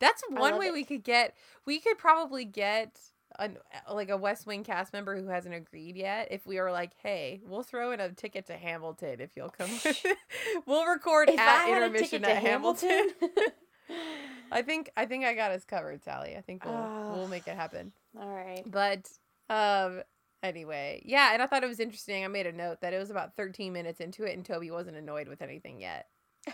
That's 0.00 0.22
one 0.28 0.58
way 0.58 0.66
it. 0.66 0.72
we 0.74 0.84
could 0.84 1.04
get. 1.04 1.34
We 1.64 1.78
could 1.80 1.96
probably 1.98 2.44
get 2.44 2.98
an 3.38 3.56
like 3.90 4.10
a 4.10 4.16
West 4.16 4.46
Wing 4.46 4.62
cast 4.64 4.92
member 4.92 5.16
who 5.20 5.28
hasn't 5.28 5.54
agreed 5.54 5.96
yet. 5.96 6.28
If 6.30 6.46
we 6.46 6.58
are 6.58 6.70
like, 6.70 6.92
hey, 7.02 7.40
we'll 7.46 7.62
throw 7.62 7.92
in 7.92 8.00
a 8.00 8.10
ticket 8.12 8.46
to 8.48 8.56
Hamilton 8.56 9.20
if 9.20 9.30
you'll 9.36 9.48
come. 9.48 9.70
with 9.70 10.04
we'll 10.66 10.86
record 10.86 11.28
If 11.30 11.38
at 11.38 11.64
I 11.64 11.68
had 11.68 11.82
a 11.82 11.86
intermission 11.86 12.24
at 12.24 12.42
Hamilton. 12.42 12.88
Hamilton. 13.20 13.52
I 14.52 14.62
think 14.62 14.90
I 14.96 15.06
think 15.06 15.24
I 15.24 15.34
got 15.34 15.50
us 15.50 15.64
covered, 15.64 16.02
Sally. 16.04 16.36
I 16.36 16.40
think 16.40 16.64
we'll 16.64 17.12
we'll 17.16 17.28
make 17.28 17.46
it 17.48 17.56
happen. 17.56 17.92
all 18.20 18.28
right. 18.28 18.62
But 18.66 19.08
um 19.48 20.02
anyway, 20.42 21.02
yeah, 21.04 21.32
and 21.32 21.42
I 21.42 21.46
thought 21.46 21.64
it 21.64 21.68
was 21.68 21.80
interesting. 21.80 22.24
I 22.24 22.28
made 22.28 22.46
a 22.46 22.52
note 22.52 22.80
that 22.80 22.92
it 22.92 22.98
was 22.98 23.10
about 23.10 23.34
13 23.36 23.72
minutes 23.72 24.00
into 24.00 24.24
it 24.24 24.34
and 24.36 24.44
Toby 24.44 24.70
wasn't 24.70 24.96
annoyed 24.96 25.28
with 25.28 25.42
anything 25.42 25.80
yet. 25.80 26.06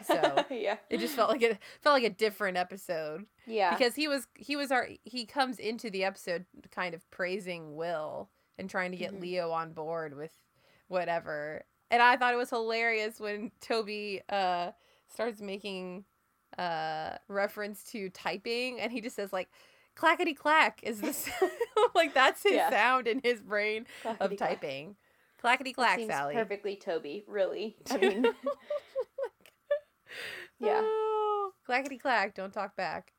So 0.06 0.44
yeah. 0.50 0.76
it 0.88 0.98
just 1.00 1.14
felt 1.14 1.30
like 1.30 1.42
it 1.42 1.58
felt 1.82 1.94
like 1.94 2.04
a 2.04 2.10
different 2.14 2.56
episode 2.56 3.26
Yeah. 3.46 3.76
because 3.76 3.94
he 3.94 4.08
was 4.08 4.26
he 4.34 4.56
was 4.56 4.72
our 4.72 4.88
he 5.04 5.26
comes 5.26 5.58
into 5.58 5.90
the 5.90 6.04
episode 6.04 6.46
kind 6.70 6.94
of 6.94 7.08
praising 7.10 7.76
Will 7.76 8.30
and 8.58 8.70
trying 8.70 8.90
to 8.92 8.96
get 8.96 9.12
Mhm. 9.12 9.20
Leo 9.20 9.50
on 9.50 9.72
board 9.74 10.16
with 10.16 10.32
whatever. 10.88 11.64
And 11.90 12.00
I 12.02 12.16
thought 12.16 12.32
it 12.32 12.38
was 12.38 12.50
hilarious 12.50 13.20
when 13.20 13.50
Toby 13.60 14.22
uh 14.30 14.70
starts 15.08 15.42
making 15.42 16.04
uh 16.58 17.16
reference 17.28 17.82
to 17.84 18.08
typing 18.10 18.80
and 18.80 18.92
he 18.92 19.00
just 19.00 19.16
says 19.16 19.32
like 19.32 19.48
clackety 19.94 20.34
clack 20.34 20.80
is 20.82 21.00
this 21.00 21.28
like 21.94 22.14
that's 22.14 22.42
his 22.42 22.52
Yeah. 22.54 22.70
sound 22.70 23.06
in 23.06 23.20
his 23.22 23.40
brain 23.40 23.86
of 24.04 24.16
Clackety-clack. 24.18 24.50
typing. 24.60 24.96
Clackety 25.40 25.72
clack, 25.72 26.00
Sally. 26.06 26.34
perfectly 26.34 26.76
Toby, 26.76 27.24
really. 27.26 27.76
I 27.90 27.96
mean, 27.96 28.26
Yeah. 30.60 30.80
Oh, 30.84 31.52
clackety 31.66 31.98
clack, 31.98 32.34
don't 32.34 32.52
talk 32.52 32.76
back. 32.76 33.12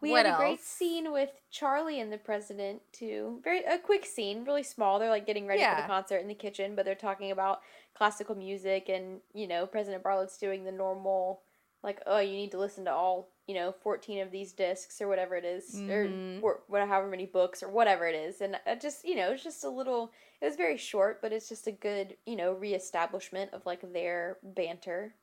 we 0.00 0.10
What 0.12 0.24
had 0.24 0.34
a 0.34 0.38
great 0.38 0.60
scene 0.62 1.12
with 1.12 1.28
Charlie 1.50 2.00
and 2.00 2.10
the 2.10 2.16
president 2.16 2.80
too. 2.92 3.40
Very 3.44 3.62
a 3.64 3.76
quick 3.78 4.06
scene, 4.06 4.44
really 4.44 4.62
small. 4.62 4.98
They're 4.98 5.10
like 5.10 5.26
getting 5.26 5.46
ready 5.46 5.62
for 5.62 5.82
the 5.82 5.86
concert 5.86 6.18
in 6.18 6.28
the 6.28 6.34
kitchen, 6.34 6.74
but 6.74 6.86
they're 6.86 6.94
talking 6.94 7.30
about 7.30 7.60
classical 7.94 8.34
music 8.34 8.88
and 8.88 9.20
you 9.34 9.46
know 9.46 9.66
President 9.66 10.02
Bartlet's 10.02 10.38
doing 10.38 10.64
the 10.64 10.72
normal 10.72 11.42
like 11.82 12.00
oh 12.06 12.18
you 12.20 12.32
need 12.32 12.52
to 12.52 12.58
listen 12.58 12.84
to 12.86 12.92
all 12.92 13.28
you 13.50 13.56
know 13.58 13.72
14 13.72 14.20
of 14.20 14.30
these 14.30 14.52
discs 14.52 15.00
or 15.02 15.08
whatever 15.08 15.34
it 15.42 15.44
is, 15.44 15.64
Mhm. 15.74 16.42
or, 16.42 16.52
or 16.68 16.86
however 16.86 17.08
many 17.08 17.26
books 17.26 17.62
or 17.64 17.68
whatever 17.78 18.04
it 18.12 18.14
is 18.14 18.40
and 18.40 18.52
it 18.72 18.80
just 18.80 19.04
you 19.04 19.16
know 19.16 19.28
it's 19.32 19.42
just 19.50 19.64
a 19.64 19.68
little 19.80 20.02
it 20.40 20.46
was 20.50 20.56
very 20.64 20.76
short 20.76 21.20
but 21.22 21.32
it's 21.32 21.48
just 21.48 21.66
a 21.66 21.72
good 21.88 22.16
you 22.30 22.36
know 22.36 22.52
reestablishment 22.52 23.52
of 23.52 23.66
like 23.66 23.82
their 23.92 24.38
banter 24.42 25.14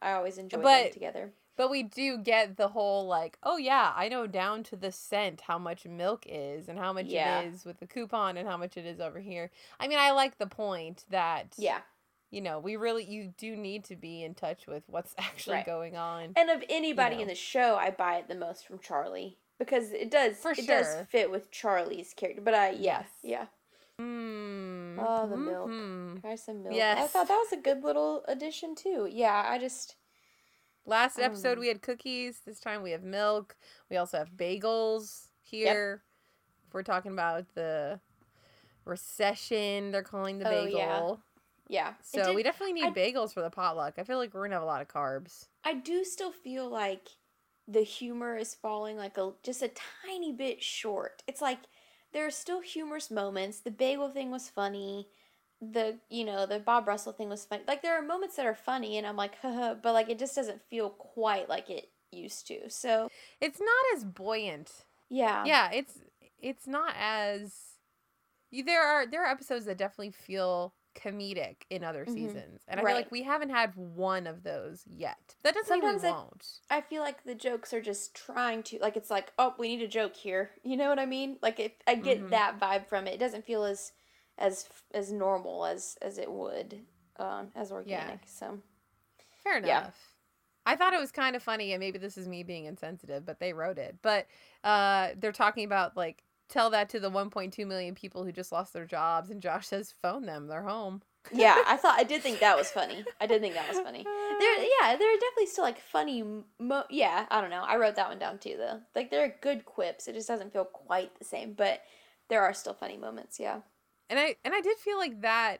i 0.00 0.12
always 0.12 0.38
enjoy 0.38 0.56
them 0.58 0.64
But- 0.64 0.92
together 0.92 1.32
But 1.54 1.68
we 1.70 1.82
do 1.82 2.16
get 2.16 2.56
the 2.56 2.68
whole 2.68 3.06
like, 3.06 3.36
oh 3.42 3.58
yeah, 3.58 3.92
I 3.94 4.08
know 4.08 4.26
down 4.26 4.62
to 4.70 4.76
the 4.76 4.90
cent 4.90 5.42
how 5.42 5.58
much 5.58 5.84
milk 5.84 6.24
is 6.26 6.66
and 6.68 6.78
how 6.78 6.92
much 6.94 7.06
Yeah. 7.08 7.40
it 7.42 7.48
is 7.52 7.66
with 7.66 7.78
the 7.78 7.86
coupon 7.86 8.38
and 8.38 8.48
how 8.48 8.56
much 8.56 8.78
it 8.78 8.86
is 8.86 9.00
over 9.00 9.20
here. 9.20 9.50
I 9.78 9.86
mean, 9.88 9.98
I 9.98 10.12
like 10.12 10.38
the 10.38 10.46
point 10.64 11.04
that 11.10 11.48
yeah 11.58 11.82
you 12.32 12.40
know, 12.40 12.58
we 12.58 12.74
really 12.76 13.04
you 13.04 13.32
do 13.38 13.54
need 13.54 13.84
to 13.84 13.94
be 13.94 14.24
in 14.24 14.34
touch 14.34 14.66
with 14.66 14.82
what's 14.88 15.14
actually 15.18 15.56
Right. 15.56 15.66
going 15.66 15.96
on. 15.96 16.32
and 16.34 16.50
of 16.50 16.64
anybody 16.68 17.16
know. 17.16 17.22
in 17.22 17.28
the 17.28 17.34
show 17.36 17.76
i 17.76 17.90
buy 17.90 18.16
it 18.16 18.26
the 18.26 18.34
most 18.34 18.66
from 18.66 18.78
charlie 18.80 19.38
because 19.58 19.92
it 19.92 20.10
does 20.10 20.36
For 20.38 20.50
it 20.52 20.66
does 20.66 20.86
sure. 20.86 21.06
fit 21.10 21.30
with 21.30 21.50
charlie's 21.52 22.12
character 22.14 22.42
but 22.42 22.54
i 22.54 22.70
yeah 22.70 23.04
Yes. 23.04 23.08
yeah 23.22 23.46
Mm. 24.00 24.96
Oh, 24.98 25.28
the 25.28 25.36
milk. 25.36 25.68
mhm. 25.68 26.20
try 26.22 26.34
some 26.34 26.62
milk 26.62 26.74
Yes. 26.74 26.98
i 26.98 27.06
thought 27.06 27.28
that 27.28 27.36
was 27.36 27.52
a 27.52 27.62
good 27.62 27.84
little 27.84 28.24
addition 28.26 28.74
too 28.74 29.06
yeah 29.10 29.44
i 29.48 29.58
just 29.58 29.96
Last 30.84 31.16
I 31.20 31.22
episode 31.22 31.60
we 31.60 31.68
had 31.68 31.80
cookies. 31.80 32.40
This 32.44 32.58
time 32.58 32.82
we 32.82 32.90
have 32.90 33.04
milk. 33.04 33.54
We 33.88 33.96
also 33.98 34.18
have 34.18 34.30
bagels 34.30 35.28
here. 35.40 36.02
If 36.66 36.74
we're 36.74 36.82
talking 36.82 37.12
about 37.12 37.44
the 37.54 38.00
recession. 38.84 39.92
They're 39.92 40.02
calling 40.02 40.38
the 40.38 40.48
Oh, 40.48 40.64
bagel. 40.64 40.78
yeah. 40.78 41.14
Yeah 41.72 41.94
So 42.02 42.24
did- 42.26 42.36
we 42.36 42.42
definitely 42.42 42.74
need 42.74 42.84
I- 42.84 42.92
bagels 42.92 43.32
for 43.32 43.42
the 43.42 43.50
potluck. 43.50 43.94
I 43.98 44.04
feel 44.04 44.18
like 44.18 44.32
we're 44.34 44.42
gonna 44.44 44.54
have 44.56 44.62
a 44.62 44.66
lot 44.66 44.82
of 44.82 44.88
carbs. 44.88 45.46
I 45.64 45.74
do 45.74 46.04
still 46.04 46.30
feel 46.32 46.68
like 46.68 47.08
the 47.66 47.82
humor 47.82 48.36
is 48.36 48.54
falling 48.54 48.96
like 48.96 49.16
a 49.18 49.32
just 49.42 49.62
a 49.62 49.70
tiny 50.04 50.32
bit 50.32 50.62
short. 50.62 51.22
It's 51.26 51.40
like 51.40 51.60
there 52.12 52.26
are 52.26 52.30
still 52.30 52.60
humorous 52.60 53.10
moments. 53.10 53.60
The 53.60 53.70
bagel 53.70 54.10
thing 54.10 54.30
was 54.30 54.48
funny. 54.50 55.08
The 55.60 55.98
you 56.10 56.24
know 56.24 56.44
the 56.44 56.58
Bob 56.58 56.86
Russell 56.88 57.12
thing 57.12 57.28
was 57.30 57.44
funny. 57.44 57.62
Like 57.66 57.82
there 57.82 57.96
are 57.98 58.02
moments 58.02 58.36
that 58.36 58.46
are 58.46 58.54
funny, 58.54 58.98
and 58.98 59.06
I'm 59.06 59.16
like, 59.16 59.38
Haha, 59.42 59.74
but 59.74 59.92
like 59.94 60.10
it 60.10 60.18
just 60.18 60.34
doesn't 60.36 60.60
feel 60.68 60.90
quite 60.90 61.48
like 61.48 61.70
it 61.70 61.90
used 62.10 62.46
to. 62.48 62.68
So 62.68 63.08
It's 63.40 63.60
not 63.60 63.96
as 63.96 64.04
buoyant. 64.04 64.84
yeah, 65.08 65.44
yeah, 65.46 65.70
it's 65.72 65.94
it's 66.38 66.66
not 66.66 66.94
as 66.98 67.54
there 68.52 68.82
are 68.82 69.06
there 69.06 69.24
are 69.24 69.30
episodes 69.30 69.64
that 69.66 69.78
definitely 69.78 70.10
feel 70.10 70.74
comedic 70.94 71.62
in 71.70 71.82
other 71.84 72.04
Mhm. 72.04 72.14
seasons, 72.14 72.62
and 72.68 72.78
I 72.78 72.82
Right. 72.82 72.90
feel 72.92 72.96
like 73.02 73.10
we 73.10 73.22
haven't 73.22 73.50
had 73.50 73.74
one 73.76 74.26
of 74.26 74.42
those 74.42 74.84
yet. 74.86 75.34
That 75.42 75.54
doesn't 75.54 75.80
mean 75.80 75.96
we 75.96 76.08
I- 76.08 76.10
won't. 76.10 76.60
I 76.70 76.80
feel 76.80 77.02
like 77.02 77.24
the 77.24 77.34
jokes 77.34 77.72
are 77.72 77.80
just 77.80 78.14
trying 78.14 78.62
to 78.64 78.78
like 78.78 78.96
it's 78.96 79.10
like 79.10 79.32
oh 79.38 79.54
we 79.58 79.68
need 79.68 79.82
a 79.82 79.88
joke 79.88 80.16
here. 80.16 80.50
You 80.64 80.76
know 80.76 80.88
what 80.88 80.98
I 80.98 81.06
mean? 81.06 81.38
Like 81.42 81.58
if 81.60 81.72
I 81.86 81.94
get 81.94 82.20
Mhm. 82.22 82.30
that 82.30 82.58
vibe 82.58 82.86
from 82.86 83.06
it. 83.06 83.14
It 83.14 83.18
doesn't 83.20 83.44
feel 83.46 83.64
as 83.64 83.92
as 84.38 84.68
as 84.92 85.12
normal 85.12 85.66
as 85.66 85.96
as 86.00 86.18
it 86.18 86.30
would 86.30 86.86
um 87.16 87.52
as 87.54 87.70
organic. 87.72 88.26
So 88.26 88.60
Fair 89.42 89.58
enough. 89.58 89.68
Yeah. 89.68 89.90
I 90.64 90.76
thought 90.76 90.92
it 90.94 91.00
was 91.00 91.10
kind 91.10 91.34
of 91.34 91.42
funny, 91.42 91.72
and 91.72 91.80
maybe 91.80 91.98
this 91.98 92.16
is 92.16 92.28
me 92.28 92.44
being 92.44 92.66
insensitive, 92.66 93.26
but 93.26 93.40
they 93.40 93.52
wrote 93.52 93.78
it. 93.78 93.96
But 94.00 94.28
uh, 94.62 95.10
they're 95.16 95.32
talking 95.32 95.64
about 95.64 95.96
like 95.96 96.22
tell 96.52 96.70
that 96.70 96.88
to 96.90 97.00
the 97.00 97.10
1.2 97.10 97.66
million 97.66 97.94
people 97.94 98.24
who 98.24 98.30
just 98.32 98.52
lost 98.52 98.72
their 98.72 98.84
jobs, 98.86 99.30
and 99.30 99.40
Josh 99.42 99.66
says 99.66 99.94
phone 100.02 100.26
them, 100.26 100.46
they're 100.46 100.62
home. 100.62 101.02
yeah, 101.32 101.56
I 101.66 101.76
thought 101.80 101.98
I 101.98 102.04
did 102.04 102.22
think 102.22 102.40
that 102.40 102.56
was 102.56 102.68
funny. 102.70 103.04
I 103.20 103.26
did 103.26 103.40
think 103.40 103.54
that 103.54 103.68
was 103.68 103.78
funny. 103.80 104.02
There, 104.04 104.58
yeah, 104.62 104.96
there 104.96 105.08
are 105.14 105.18
definitely 105.20 105.46
still 105.46 105.64
like 105.64 105.80
funny. 105.80 106.22
Mo- 106.58 106.84
yeah, 106.90 107.26
I 107.30 107.40
don't 107.40 107.50
know. 107.50 107.62
I 107.66 107.76
wrote 107.76 107.96
that 107.96 108.08
one 108.08 108.18
down 108.18 108.38
too, 108.38 108.56
though. 108.58 108.80
Like 108.94 109.10
there 109.10 109.24
are 109.24 109.34
good 109.40 109.64
quips. 109.64 110.08
It 110.08 110.14
just 110.14 110.28
doesn't 110.28 110.52
feel 110.52 110.64
quite 110.64 111.18
the 111.18 111.24
same, 111.24 111.52
but 111.54 111.80
there 112.28 112.42
are 112.42 112.52
still 112.54 112.74
funny 112.74 112.96
moments. 112.96 113.38
Yeah. 113.40 113.60
and 114.10 114.18
I 114.18 114.36
and 114.44 114.52
I 114.54 114.60
did 114.60 114.78
feel 114.78 114.98
like 114.98 115.20
that 115.22 115.58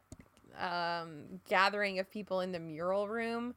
um, 0.61 1.41
gathering 1.49 1.99
of 1.99 2.11
people 2.11 2.41
in 2.41 2.53
the 2.53 2.61
mural 2.61 3.09
room 3.09 3.55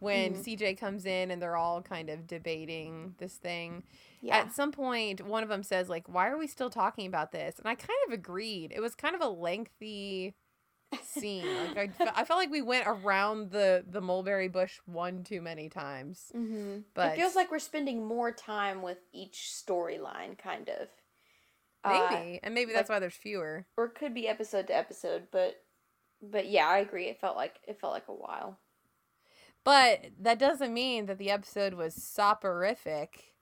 when 0.00 0.34
Mhm. 0.34 0.38
CJ 0.44 0.74
comes 0.78 1.06
in 1.06 1.30
and 1.30 1.40
they're 1.40 1.56
all 1.56 1.82
kind 1.82 2.10
of 2.10 2.26
debating 2.26 3.14
this 3.18 3.36
thing. 3.36 3.82
Yeah. 4.20 4.36
At 4.38 4.52
some 4.52 4.72
point, 4.72 5.20
one 5.22 5.42
of 5.42 5.48
them 5.48 5.62
says 5.62 5.88
like, 5.88 6.08
"Why 6.08 6.28
are 6.28 6.36
we 6.38 6.46
still 6.46 6.70
talking 6.70 7.06
about 7.06 7.32
this?" 7.32 7.58
And 7.58 7.68
I 7.68 7.74
kind 7.74 7.98
of 8.06 8.12
agreed. 8.12 8.72
It 8.72 8.80
was 8.80 8.94
kind 8.94 9.14
of 9.14 9.20
a 9.20 9.28
lengthy 9.28 10.34
scene. 11.02 11.46
Like 11.74 12.00
I, 12.00 12.12
I 12.16 12.24
felt 12.24 12.38
like 12.38 12.50
we 12.50 12.62
went 12.62 12.86
around 12.86 13.50
the 13.50 13.84
the 13.86 14.00
mulberry 14.00 14.48
bush 14.48 14.78
one 14.86 15.24
too 15.24 15.42
many 15.42 15.68
times. 15.68 16.30
mm-hmm. 16.34 16.80
But 16.94 17.12
it 17.12 17.16
feels 17.16 17.34
like 17.34 17.50
we're 17.50 17.58
spending 17.58 18.04
more 18.06 18.32
time 18.32 18.82
with 18.82 18.98
each 19.12 19.50
storyline, 19.66 20.38
kind 20.38 20.68
of. 20.68 20.88
Uh, 21.84 22.08
Maybe, 22.10 22.40
and 22.42 22.52
maybe 22.54 22.72
that's 22.72 22.88
why 22.88 22.98
there's 22.98 23.14
fewer. 23.14 23.66
or 23.76 23.84
it 23.84 23.94
could 23.94 24.12
be 24.14 24.26
episode 24.26 24.66
to 24.68 24.76
episode, 24.76 25.28
but 25.30 25.62
but 26.22 26.48
yeah, 26.48 26.66
I 26.66 26.78
agree. 26.78 27.06
It 27.06 27.20
felt 27.20 27.36
like 27.36 27.60
it 27.68 27.78
felt 27.80 27.92
like 27.92 28.08
a 28.08 28.12
while. 28.14 28.58
But 29.66 30.06
that 30.20 30.38
doesn't 30.38 30.72
mean 30.72 31.06
that 31.06 31.18
the 31.18 31.28
episode 31.30 31.74
was 31.74 31.92
soporific, 31.92 33.34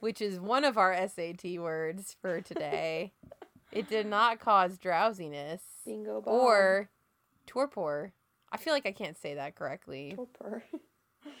which 0.00 0.20
is 0.20 0.40
one 0.40 0.64
of 0.64 0.76
our 0.76 0.92
SAT 1.08 1.44
words 1.58 2.16
for 2.20 2.40
today. 2.40 3.12
it 3.70 3.88
did 3.88 4.06
not 4.06 4.40
cause 4.40 4.76
drowsiness 4.76 5.62
Bingo. 5.86 6.20
Bob. 6.20 6.34
or 6.34 6.90
torpor. 7.46 8.12
I 8.50 8.56
feel 8.56 8.72
like 8.72 8.86
I 8.86 8.92
can't 8.92 9.16
say 9.16 9.34
that 9.34 9.54
correctly. 9.54 10.14
torpor. 10.16 10.64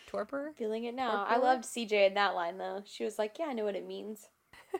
Torpor? 0.06 0.52
Feeling 0.56 0.84
it 0.84 0.94
now. 0.94 1.26
I 1.28 1.38
loved 1.38 1.64
CJ 1.64 2.06
in 2.06 2.14
that 2.14 2.36
line 2.36 2.58
though. 2.58 2.82
She 2.86 3.02
was 3.02 3.18
like, 3.18 3.36
"Yeah, 3.40 3.46
I 3.46 3.52
know 3.54 3.64
what 3.64 3.74
it 3.74 3.86
means." 3.86 4.28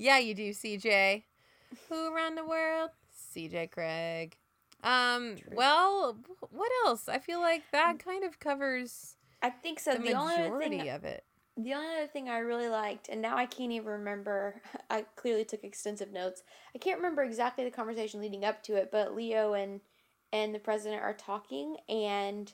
Yeah, 0.00 0.18
you 0.18 0.32
do, 0.32 0.50
CJ. 0.50 1.24
Who 1.88 2.14
around 2.14 2.36
the 2.36 2.46
world? 2.46 2.90
CJ 3.34 3.72
Craig. 3.72 4.36
Um, 4.82 5.36
True. 5.36 5.56
well, 5.56 6.18
what 6.50 6.70
else? 6.86 7.08
I 7.08 7.18
feel 7.18 7.40
like 7.40 7.62
that 7.72 7.98
kind 7.98 8.24
of 8.24 8.38
covers 8.38 9.16
I 9.42 9.50
think 9.50 9.80
so. 9.80 9.92
the, 9.94 9.98
The, 9.98 10.14
only 10.14 10.36
majority 10.36 10.78
thing, 10.78 10.88
of 10.90 11.04
it. 11.04 11.24
the 11.56 11.74
only 11.74 11.96
other 11.96 12.06
thing 12.06 12.28
I 12.28 12.38
really 12.38 12.68
liked, 12.68 13.08
and 13.08 13.20
now 13.20 13.36
I 13.36 13.46
can't 13.46 13.72
even 13.72 13.88
remember. 13.88 14.60
I 14.90 15.02
clearly 15.16 15.44
took 15.44 15.64
extensive 15.64 16.12
notes. 16.12 16.42
I 16.74 16.78
can't 16.78 16.98
remember 16.98 17.22
exactly 17.22 17.64
the 17.64 17.70
conversation 17.70 18.20
leading 18.20 18.44
up 18.44 18.62
to 18.64 18.76
it, 18.76 18.90
but 18.92 19.14
Leo 19.14 19.54
and 19.54 19.80
and 20.32 20.54
the 20.54 20.58
president 20.58 21.02
are 21.02 21.14
talking, 21.14 21.76
and 21.88 22.52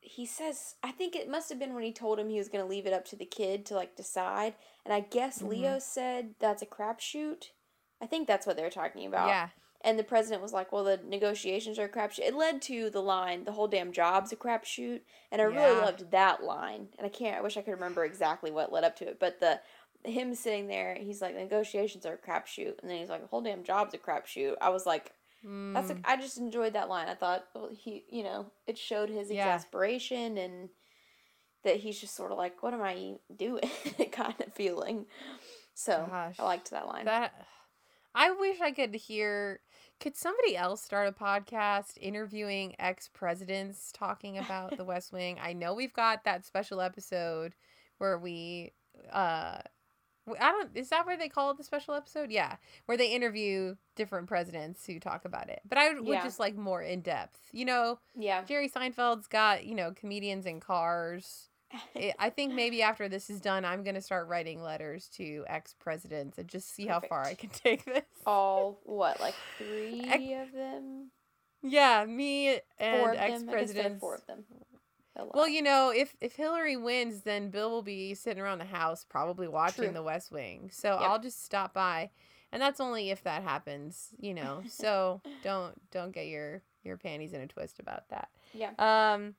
he 0.00 0.26
says, 0.26 0.74
I 0.82 0.90
think 0.90 1.14
it 1.14 1.28
must 1.30 1.48
have 1.50 1.58
been 1.58 1.74
when 1.74 1.82
he 1.84 1.92
told 1.92 2.18
him 2.18 2.28
he 2.28 2.38
was 2.38 2.48
going 2.48 2.64
to 2.64 2.68
leave 2.68 2.86
it 2.86 2.92
up 2.92 3.04
to 3.06 3.16
the 3.16 3.24
kid 3.26 3.64
to 3.66 3.74
like 3.74 3.96
decide, 3.96 4.54
and 4.84 4.92
I 4.92 5.00
guess 5.00 5.40
Mhm. 5.42 5.48
Leo 5.48 5.78
said 5.78 6.34
that's 6.40 6.62
a 6.62 6.66
crapshoot. 6.66 7.50
I 8.00 8.06
think 8.06 8.26
that's 8.26 8.46
what 8.46 8.56
they 8.56 8.62
were 8.62 8.70
talking 8.70 9.06
about. 9.06 9.28
Yeah. 9.28 9.48
And 9.84 9.98
the 9.98 10.02
president 10.04 10.40
was 10.42 10.54
like, 10.54 10.72
"Well, 10.72 10.82
the 10.82 10.96
negotiations 10.96 11.78
are 11.78 11.84
a 11.84 11.88
crapshoot." 11.90 12.20
It 12.26 12.34
led 12.34 12.62
to 12.62 12.88
the 12.88 13.02
line, 13.02 13.44
"The 13.44 13.52
whole 13.52 13.68
damn 13.68 13.92
job's 13.92 14.32
a 14.32 14.36
crapshoot," 14.36 15.02
and 15.30 15.42
I 15.42 15.44
really 15.44 15.78
loved 15.80 16.10
that 16.10 16.42
line. 16.42 16.88
And 16.96 17.04
I 17.06 17.10
can't. 17.10 17.36
I 17.36 17.42
wish 17.42 17.56
I 17.58 17.62
could 17.62 17.72
remember 17.72 18.04
exactly 18.04 18.50
what 18.50 18.72
led 18.72 18.82
up 18.84 18.96
to 18.96 19.08
it, 19.08 19.20
but 19.20 19.40
the 19.40 19.60
him 20.04 20.34
sitting 20.34 20.66
there, 20.68 20.94
he's 20.96 21.20
like, 21.22 21.34
"Negotiations 21.34 22.06
are 22.06 22.14
a 22.14 22.18
crapshoot," 22.18 22.78
and 22.80 22.90
then 22.90 22.98
he's 22.98 23.10
like, 23.10 23.20
"The 23.20 23.26
whole 23.26 23.42
damn 23.42 23.62
job's 23.62 23.92
a 23.94 23.98
crapshoot." 23.98 24.56
I 24.60 24.70
was 24.70 24.86
like, 24.86 25.12
"That's." 25.74 25.90
A, 25.90 25.94
Mm, 25.94 26.00
I 26.06 26.16
just 26.16 26.38
enjoyed 26.38 26.72
that 26.72 26.88
line. 26.88 27.08
I 27.08 27.14
thought, 27.14 27.44
well, 27.54 27.68
he, 27.70 28.04
you 28.10 28.22
know, 28.22 28.50
it 28.66 28.78
showed 28.78 29.10
his 29.10 29.30
Yeah. 29.30 29.48
exasperation 29.48 30.38
and 30.38 30.70
that 31.62 31.76
he's 31.76 32.00
just 32.00 32.14
sort 32.14 32.32
of 32.32 32.38
like, 32.38 32.62
"What 32.62 32.72
am 32.74 32.82
I 32.82 33.16
doing?" 33.34 33.70
kind 34.12 34.40
of 34.40 34.52
feeling. 34.54 35.06
So 35.74 36.06
Gosh. 36.10 36.36
I 36.38 36.44
liked 36.44 36.70
that 36.70 36.86
line. 36.86 37.04
that 37.06 37.32
I 38.14 38.30
wish 38.30 38.60
I 38.60 38.70
could 38.70 38.94
hear. 38.94 39.60
Could 40.00 40.16
somebody 40.16 40.56
else 40.56 40.82
start 40.82 41.08
a 41.08 41.12
podcast 41.12 41.96
interviewing 42.00 42.74
ex 42.78 43.08
presidents 43.08 43.90
talking 43.92 44.36
about 44.38 44.76
the 44.76 44.84
West 44.84 45.12
Wing? 45.12 45.38
I 45.42 45.52
know 45.54 45.72
we've 45.74 45.92
got 45.94 46.24
that 46.24 46.44
special 46.44 46.80
episode 46.80 47.54
where 47.98 48.18
we, 48.18 48.72
uh, 49.12 49.58
I 50.40 50.50
don't. 50.52 50.70
Is 50.74 50.88
that 50.90 51.06
where 51.06 51.16
they 51.16 51.28
call 51.28 51.50
it 51.52 51.58
the 51.58 51.64
special 51.64 51.94
episode? 51.94 52.30
Yeah, 52.30 52.56
where 52.86 52.96
they 52.98 53.08
interview 53.12 53.76
different 53.94 54.26
presidents 54.26 54.84
who 54.86 54.98
talk 54.98 55.24
about 55.24 55.48
it. 55.48 55.60
But 55.68 55.78
I 55.78 55.92
would 55.94 56.06
Yeah. 56.06 56.22
just 56.24 56.40
like 56.40 56.56
more 56.56 56.82
in 56.82 57.00
depth. 57.02 57.40
You 57.52 57.64
know, 57.66 57.98
yeah. 58.16 58.42
Jerry 58.44 58.68
Seinfeld's 58.68 59.26
got 59.26 59.64
you 59.64 59.74
know 59.74 59.92
comedians 59.92 60.44
in 60.46 60.60
cars. 60.60 61.48
It, 61.94 62.14
I 62.18 62.30
think 62.30 62.54
maybe 62.54 62.82
after 62.82 63.08
this 63.08 63.30
is 63.30 63.40
done, 63.40 63.64
I'm 63.64 63.82
gonna 63.82 64.00
start 64.00 64.28
writing 64.28 64.62
letters 64.62 65.08
to 65.16 65.44
ex 65.48 65.74
presidents 65.78 66.38
and 66.38 66.48
just 66.48 66.74
see 66.74 66.86
how 66.86 67.00
far 67.00 67.22
I 67.22 67.34
can 67.34 67.48
take 67.52 67.84
this. 67.84 68.02
all 68.26 68.80
what 68.84 69.20
like 69.20 69.34
three 69.58 70.04
ex 70.08 70.46
of 70.48 70.52
them 70.52 71.10
Yeah, 71.62 72.04
me 72.04 72.60
and 72.78 73.16
ex 73.16 73.16
them 73.16 73.18
I 73.18 73.26
guess 73.26 73.40
there 73.40 73.48
are 73.48 73.52
presidents. 73.52 74.00
four 74.00 74.14
of 74.16 74.26
them. 74.26 74.44
Well, 75.32 75.48
you 75.48 75.62
know, 75.62 75.90
if 75.94 76.16
if 76.20 76.34
Hillary 76.34 76.76
wins, 76.76 77.22
then 77.22 77.50
Bill 77.50 77.70
will 77.70 77.82
be 77.82 78.14
sitting 78.14 78.42
around 78.42 78.58
the 78.58 78.64
house, 78.64 79.04
probably 79.08 79.46
watching 79.46 79.84
True. 79.84 79.92
The 79.92 80.02
West 80.02 80.32
Wing. 80.32 80.70
So 80.72 80.90
Yep. 80.90 81.00
I'll 81.00 81.18
just 81.20 81.44
stop 81.44 81.72
by, 81.72 82.10
and 82.50 82.60
that's 82.60 82.80
only 82.80 83.10
if 83.10 83.22
that 83.22 83.42
happens, 83.44 84.08
you 84.20 84.34
know. 84.34 84.62
So 84.68 85.20
don't 85.42 85.74
don't 85.92 86.10
get 86.12 86.26
your 86.26 86.62
your 86.82 86.96
panties 86.96 87.32
in 87.32 87.40
a 87.40 87.46
twist 87.46 87.78
about 87.78 88.08
that. 88.10 88.28
yeah 88.52 88.70
Um, 88.78 89.36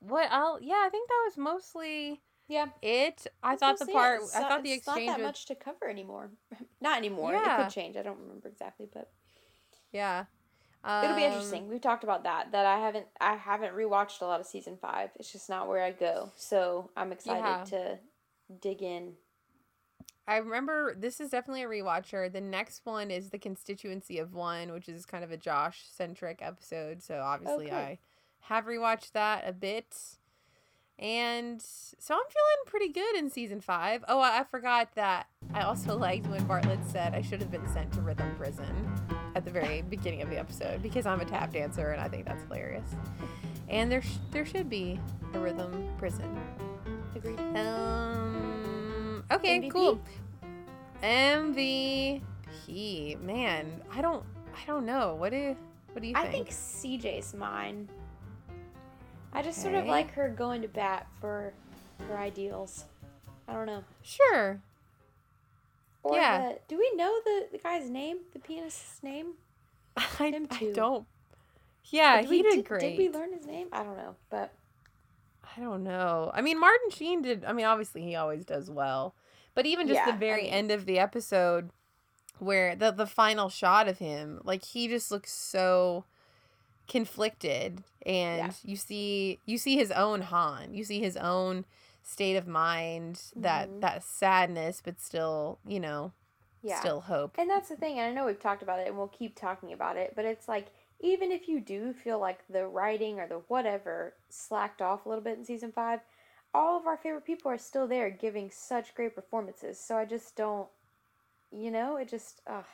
what 0.00 0.28
I'll 0.30 0.58
yeah, 0.60 0.82
I 0.84 0.88
think 0.90 1.08
that 1.08 1.22
was 1.26 1.36
mostly 1.36 2.20
yeah 2.48 2.66
it. 2.82 3.26
I 3.42 3.56
That's 3.56 3.60
thought 3.60 3.78
the 3.78 3.90
it. 3.90 3.94
part 3.94 4.20
I 4.34 4.40
thought 4.40 4.62
the 4.62 4.72
exchange 4.72 5.06
not 5.06 5.12
that 5.18 5.18
was 5.22 5.26
much 5.26 5.46
to 5.46 5.54
cover 5.54 5.88
anymore 5.88 6.30
not 6.80 6.98
anymore 6.98 7.34
it 7.34 7.42
could 7.44 7.70
change 7.70 7.96
i 7.96 8.02
don't 8.02 8.18
remember 8.18 8.48
exactly 8.48 8.86
but 8.92 9.10
yeah. 9.92 10.24
it'll 11.02 11.14
be 11.16 11.24
Um, 11.24 11.32
interesting 11.32 11.68
we've 11.68 11.80
talked 11.80 12.04
about 12.04 12.24
that 12.24 12.52
that 12.52 12.64
i 12.64 12.78
haven't 12.78 13.06
i 13.20 13.34
haven't 13.36 13.74
rewatched 13.74 14.22
a 14.22 14.24
lot 14.24 14.40
of 14.40 14.46
season 14.46 14.78
five 14.80 15.10
it's 15.16 15.30
just 15.30 15.48
not 15.50 15.68
where 15.68 15.82
i 15.82 15.90
go 15.92 16.30
so 16.36 16.90
i'm 16.96 17.12
excited 17.12 17.42
Yeah. 17.44 17.64
to 17.64 17.98
dig 18.60 18.82
in 18.82 19.14
I 20.26 20.36
remember 20.36 20.94
this 20.94 21.20
is 21.20 21.30
definitely 21.30 21.62
a 21.62 21.68
rewatcher. 21.68 22.30
The 22.30 22.42
next 22.42 22.82
one 22.84 23.10
is 23.10 23.30
the 23.30 23.38
constituency 23.38 24.18
of 24.18 24.34
one, 24.34 24.72
which 24.72 24.86
is 24.86 25.06
kind 25.06 25.24
of 25.24 25.32
a 25.32 25.38
Josh 25.38 25.84
centric 25.90 26.40
episode. 26.42 27.02
So 27.02 27.20
obviously 27.24 27.68
cool. 27.68 27.74
I 27.78 27.98
have 28.42 28.64
rewatched 28.64 29.12
that 29.12 29.44
a 29.46 29.52
bit. 29.52 29.96
And 30.98 31.62
so 31.62 32.14
I'm 32.14 32.20
feeling 32.28 32.64
pretty 32.66 32.88
good 32.88 33.14
in 33.16 33.30
season 33.30 33.60
five. 33.60 34.04
Oh, 34.08 34.20
I 34.20 34.42
forgot 34.50 34.94
that 34.96 35.28
I 35.54 35.60
also 35.62 35.96
liked 36.06 36.26
when 36.26 36.42
Bartlet 36.42 36.84
said 36.90 37.14
I 37.14 37.22
should 37.22 37.40
have 37.40 37.52
been 37.52 37.68
sent 37.68 37.92
to 37.92 38.00
rhythm 38.00 38.34
prison 38.36 38.92
at 39.36 39.44
the 39.44 39.50
very 39.50 39.82
beginning 39.88 40.22
of 40.22 40.30
the 40.30 40.38
episode 40.38 40.82
because 40.82 41.06
I'm 41.06 41.20
a 41.20 41.24
tap 41.24 41.52
dancer 41.52 41.92
and 41.92 42.00
I 42.00 42.08
think 42.08 42.24
that's 42.26 42.42
hilarious. 42.44 42.90
And 43.68 43.92
there 43.92 44.02
sh- 44.02 44.16
there 44.32 44.44
should 44.46 44.68
be 44.68 44.98
a 45.34 45.38
rhythm 45.38 45.88
prison. 45.98 46.36
agreed 47.14 47.38
Um. 47.56 49.22
Okay. 49.30 49.60
MVP? 49.60 49.70
Cool. 49.70 50.00
MVP. 51.02 52.22
Man, 53.22 53.80
I 53.94 54.00
don't. 54.00 54.24
I 54.54 54.66
don't 54.66 54.84
know. 54.86 55.14
What 55.14 55.30
do 55.30 55.54
What 55.92 56.02
do 56.02 56.08
you 56.08 56.14
think? 56.14 56.26
i 56.26 56.30
think 56.30 56.48
cj's 56.50 57.34
mine 57.34 57.88
i 59.32 59.42
just 59.42 59.60
sort 59.62 59.74
of 59.74 59.86
like 59.86 60.12
her 60.12 60.28
going 60.28 60.62
to 60.62 60.68
bat 60.68 61.06
for 61.20 61.52
her 62.08 62.18
ideals 62.18 62.84
i 63.46 63.52
don't 63.52 63.66
know 63.66 63.84
Sure. 64.02 64.60
Or 66.04 66.16
Yeah. 66.16 66.38
the, 66.52 66.58
do 66.68 66.78
we 66.78 66.90
know 66.94 67.12
the, 67.24 67.48
the 67.52 67.58
guy's 67.58 67.90
name? 67.90 68.18
The 68.32 68.38
pianist's 68.38 69.02
name? 69.02 69.32
I, 69.96 70.02
Him 70.30 70.46
I 70.50 70.72
don't. 70.74 71.06
Yeah, 71.90 72.20
Did 72.22 72.30
he 72.30 72.30
we- 72.30 72.42
did, 72.42 72.54
did, 72.56 72.64
great. 72.64 72.80
Did 72.80 72.98
we 72.98 73.10
learn 73.10 73.32
his 73.32 73.44
name? 73.46 73.66
I 73.72 73.82
don't 73.82 73.96
know, 73.96 74.14
but 74.30 74.52
I 75.56 75.60
don't 75.60 75.82
know. 75.82 76.30
I 76.32 76.40
mean, 76.40 76.58
Martin 76.60 76.90
Sheen 76.90 77.20
did. 77.22 77.44
I 77.44 77.52
mean, 77.52 77.66
obviously 77.66 78.02
he 78.02 78.14
always 78.14 78.44
does 78.44 78.70
well, 78.70 79.14
but 79.54 79.66
even 79.66 79.88
just 79.88 79.96
Yeah, 79.98 80.06
the 80.06 80.12
I 80.12 80.18
very 80.18 80.42
mean- 80.44 80.52
end 80.52 80.70
of 80.70 80.86
the 80.86 80.98
episode, 81.00 81.70
where 82.38 82.76
the 82.76 82.90
the 82.92 83.06
final 83.06 83.48
shot 83.48 83.88
of 83.88 83.98
him, 83.98 84.40
like 84.44 84.64
he 84.64 84.86
just 84.88 85.10
looks 85.10 85.32
so 85.32 86.04
conflicted, 86.88 87.84
and 88.04 88.38
Yeah. 88.38 88.52
you 88.64 88.76
see 88.76 89.38
you 89.46 89.58
see 89.58 89.76
his 89.76 89.90
own 89.92 90.22
Han. 90.22 90.74
You 90.74 90.84
see 90.84 91.00
his 91.00 91.16
own 91.16 91.64
state 92.02 92.36
of 92.36 92.46
mind, 92.46 93.30
that 93.36 93.68
Mhm. 93.68 93.80
that 93.80 94.02
sadness, 94.02 94.80
but 94.82 94.98
still, 95.00 95.58
you 95.66 95.78
know, 95.78 96.12
yeah. 96.62 96.80
still 96.80 97.02
hope. 97.02 97.36
And 97.38 97.48
that's 97.50 97.68
the 97.68 97.76
thing, 97.76 97.98
and 97.98 98.08
I 98.10 98.12
know 98.14 98.26
we've 98.26 98.40
talked 98.40 98.62
about 98.62 98.80
it 98.80 98.88
and 98.88 98.96
we'll 98.96 99.08
keep 99.08 99.34
talking 99.36 99.72
about 99.72 99.96
it, 99.96 100.14
but 100.16 100.24
it's 100.24 100.48
like 100.48 100.68
even 101.00 101.30
if 101.30 101.46
you 101.48 101.60
do 101.60 101.92
feel 101.92 102.18
like 102.18 102.44
the 102.48 102.66
writing 102.66 103.20
or 103.20 103.28
the 103.28 103.38
whatever 103.46 104.14
slacked 104.30 104.82
off 104.82 105.06
a 105.06 105.08
little 105.08 105.22
bit 105.22 105.38
in 105.38 105.44
season 105.44 105.70
5, 105.70 106.00
all 106.54 106.76
of 106.76 106.86
our 106.86 106.96
favorite 106.96 107.24
people 107.24 107.50
are 107.52 107.58
still 107.58 107.86
there 107.86 108.10
giving 108.10 108.50
such 108.50 108.94
great 108.94 109.14
performances. 109.14 109.78
So 109.78 109.96
I 109.96 110.04
just 110.06 110.34
don't 110.34 110.68
you 111.50 111.70
know, 111.70 111.96
it 111.96 112.08
just 112.08 112.42
ugh. 112.46 112.64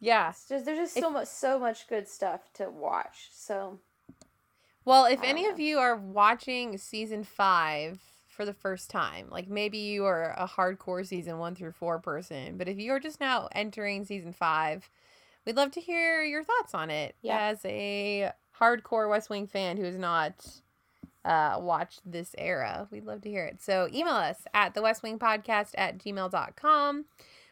Yeah. 0.00 0.30
It's 0.30 0.48
just 0.48 0.64
there's 0.64 0.78
just 0.78 0.94
so 0.94 1.10
much 1.10 1.28
so 1.28 1.58
much 1.58 1.86
good 1.88 2.08
stuff 2.08 2.52
to 2.54 2.70
watch. 2.70 3.28
So 3.32 3.78
Well, 4.84 5.04
if 5.04 5.22
any 5.22 5.46
of 5.46 5.60
you 5.60 5.78
are 5.78 5.94
watching 5.96 6.78
season 6.78 7.22
five 7.24 8.00
for 8.28 8.44
the 8.44 8.54
first 8.54 8.88
time, 8.90 9.28
like 9.30 9.48
maybe 9.48 9.78
you 9.78 10.04
are 10.06 10.34
a 10.38 10.48
hardcore 10.48 11.06
season 11.06 11.38
one 11.38 11.54
through 11.54 11.72
four 11.72 11.98
person, 11.98 12.56
but 12.56 12.68
if 12.68 12.78
you 12.78 12.92
are 12.92 13.00
just 13.00 13.20
now 13.20 13.48
entering 13.52 14.04
season 14.04 14.32
five, 14.32 14.88
we'd 15.44 15.56
love 15.56 15.70
to 15.72 15.80
hear 15.80 16.22
your 16.22 16.42
thoughts 16.44 16.74
on 16.74 16.88
it 16.90 17.14
Yeah. 17.20 17.38
as 17.38 17.60
a 17.66 18.32
hardcore 18.58 19.08
West 19.10 19.28
Wing 19.28 19.46
fan 19.46 19.76
who 19.76 19.84
has 19.84 19.96
not 19.98 20.46
uh, 21.26 21.58
watched 21.60 22.00
this 22.10 22.34
era. 22.38 22.88
We'd 22.90 23.04
love 23.04 23.20
to 23.22 23.28
hear 23.30 23.44
it. 23.44 23.60
So 23.62 23.88
email 23.92 24.14
us 24.14 24.38
at 24.54 24.72
the 24.72 24.80
West 24.80 25.02
Wing 25.02 25.18
Podcast 25.18 25.72
at 25.76 25.98
gmail.com 25.98 27.04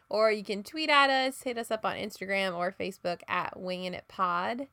or 0.09 0.31
you 0.31 0.43
can 0.43 0.63
tweet 0.63 0.89
at 0.89 1.09
us, 1.09 1.43
hit 1.43 1.57
us 1.57 1.71
up 1.71 1.85
on 1.85 1.95
Instagram 1.95 2.55
or 2.57 2.71
Facebook 2.77 3.21
at 3.27 3.59
Winging 3.59 3.93
It 3.93 4.05
Pod. 4.07 4.67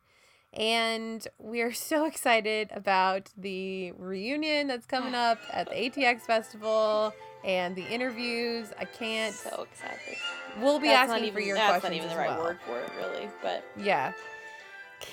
And 0.53 1.27
we 1.38 1.61
are 1.61 1.72
so 1.90 2.07
excited 2.07 2.70
about 2.75 3.31
the 3.37 3.92
reunion 3.92 4.68
that's 4.68 4.87
coming 4.87 5.14
up 5.27 5.38
at 5.53 5.68
the 5.68 5.75
ATX 5.77 6.22
Festival 6.22 7.12
and 7.44 7.77
the 7.77 7.87
interviews. 7.87 8.68
I 8.79 8.85
can't. 8.87 9.35
so 9.35 9.66
excited. 9.70 10.16
we'll 10.61 10.79
be 10.81 10.88
That's 10.88 11.11
asking 11.12 11.33
for 11.33 11.38
even- 11.38 11.49
your 11.49 11.57
that's 11.57 11.81
questions 11.81 12.05
not 12.05 12.05
even 12.05 12.09
the 12.09 12.16
right 12.16 12.31
well. 12.37 12.42
word 12.44 12.59
for 12.66 12.81
it 12.81 12.90
really, 12.96 13.29
but 13.42 13.62
Yeah. 13.77 14.12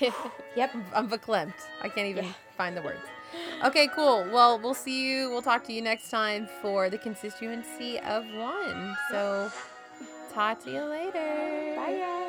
yep. 0.56 0.74
I'm 0.94 1.08
verklempt. 1.08 1.52
I 1.82 1.88
can't 1.88 2.08
even 2.08 2.24
Yeah. 2.24 2.32
find 2.56 2.76
the 2.76 2.82
words. 2.82 3.00
Okay, 3.64 3.88
cool. 3.88 4.24
Well, 4.32 4.60
we'll 4.60 4.74
see 4.74 5.08
you. 5.10 5.28
We'll 5.30 5.42
talk 5.42 5.64
to 5.64 5.72
you 5.72 5.82
next 5.82 6.08
time 6.08 6.48
for 6.62 6.88
the 6.88 6.98
constituency 6.98 7.98
of 8.00 8.24
one. 8.34 8.96
So, 9.10 9.50
talk 10.34 10.58
to 10.64 10.70
you 10.70 10.82
later. 10.82 11.74
Bye 11.76 11.96
guys. 11.96 12.23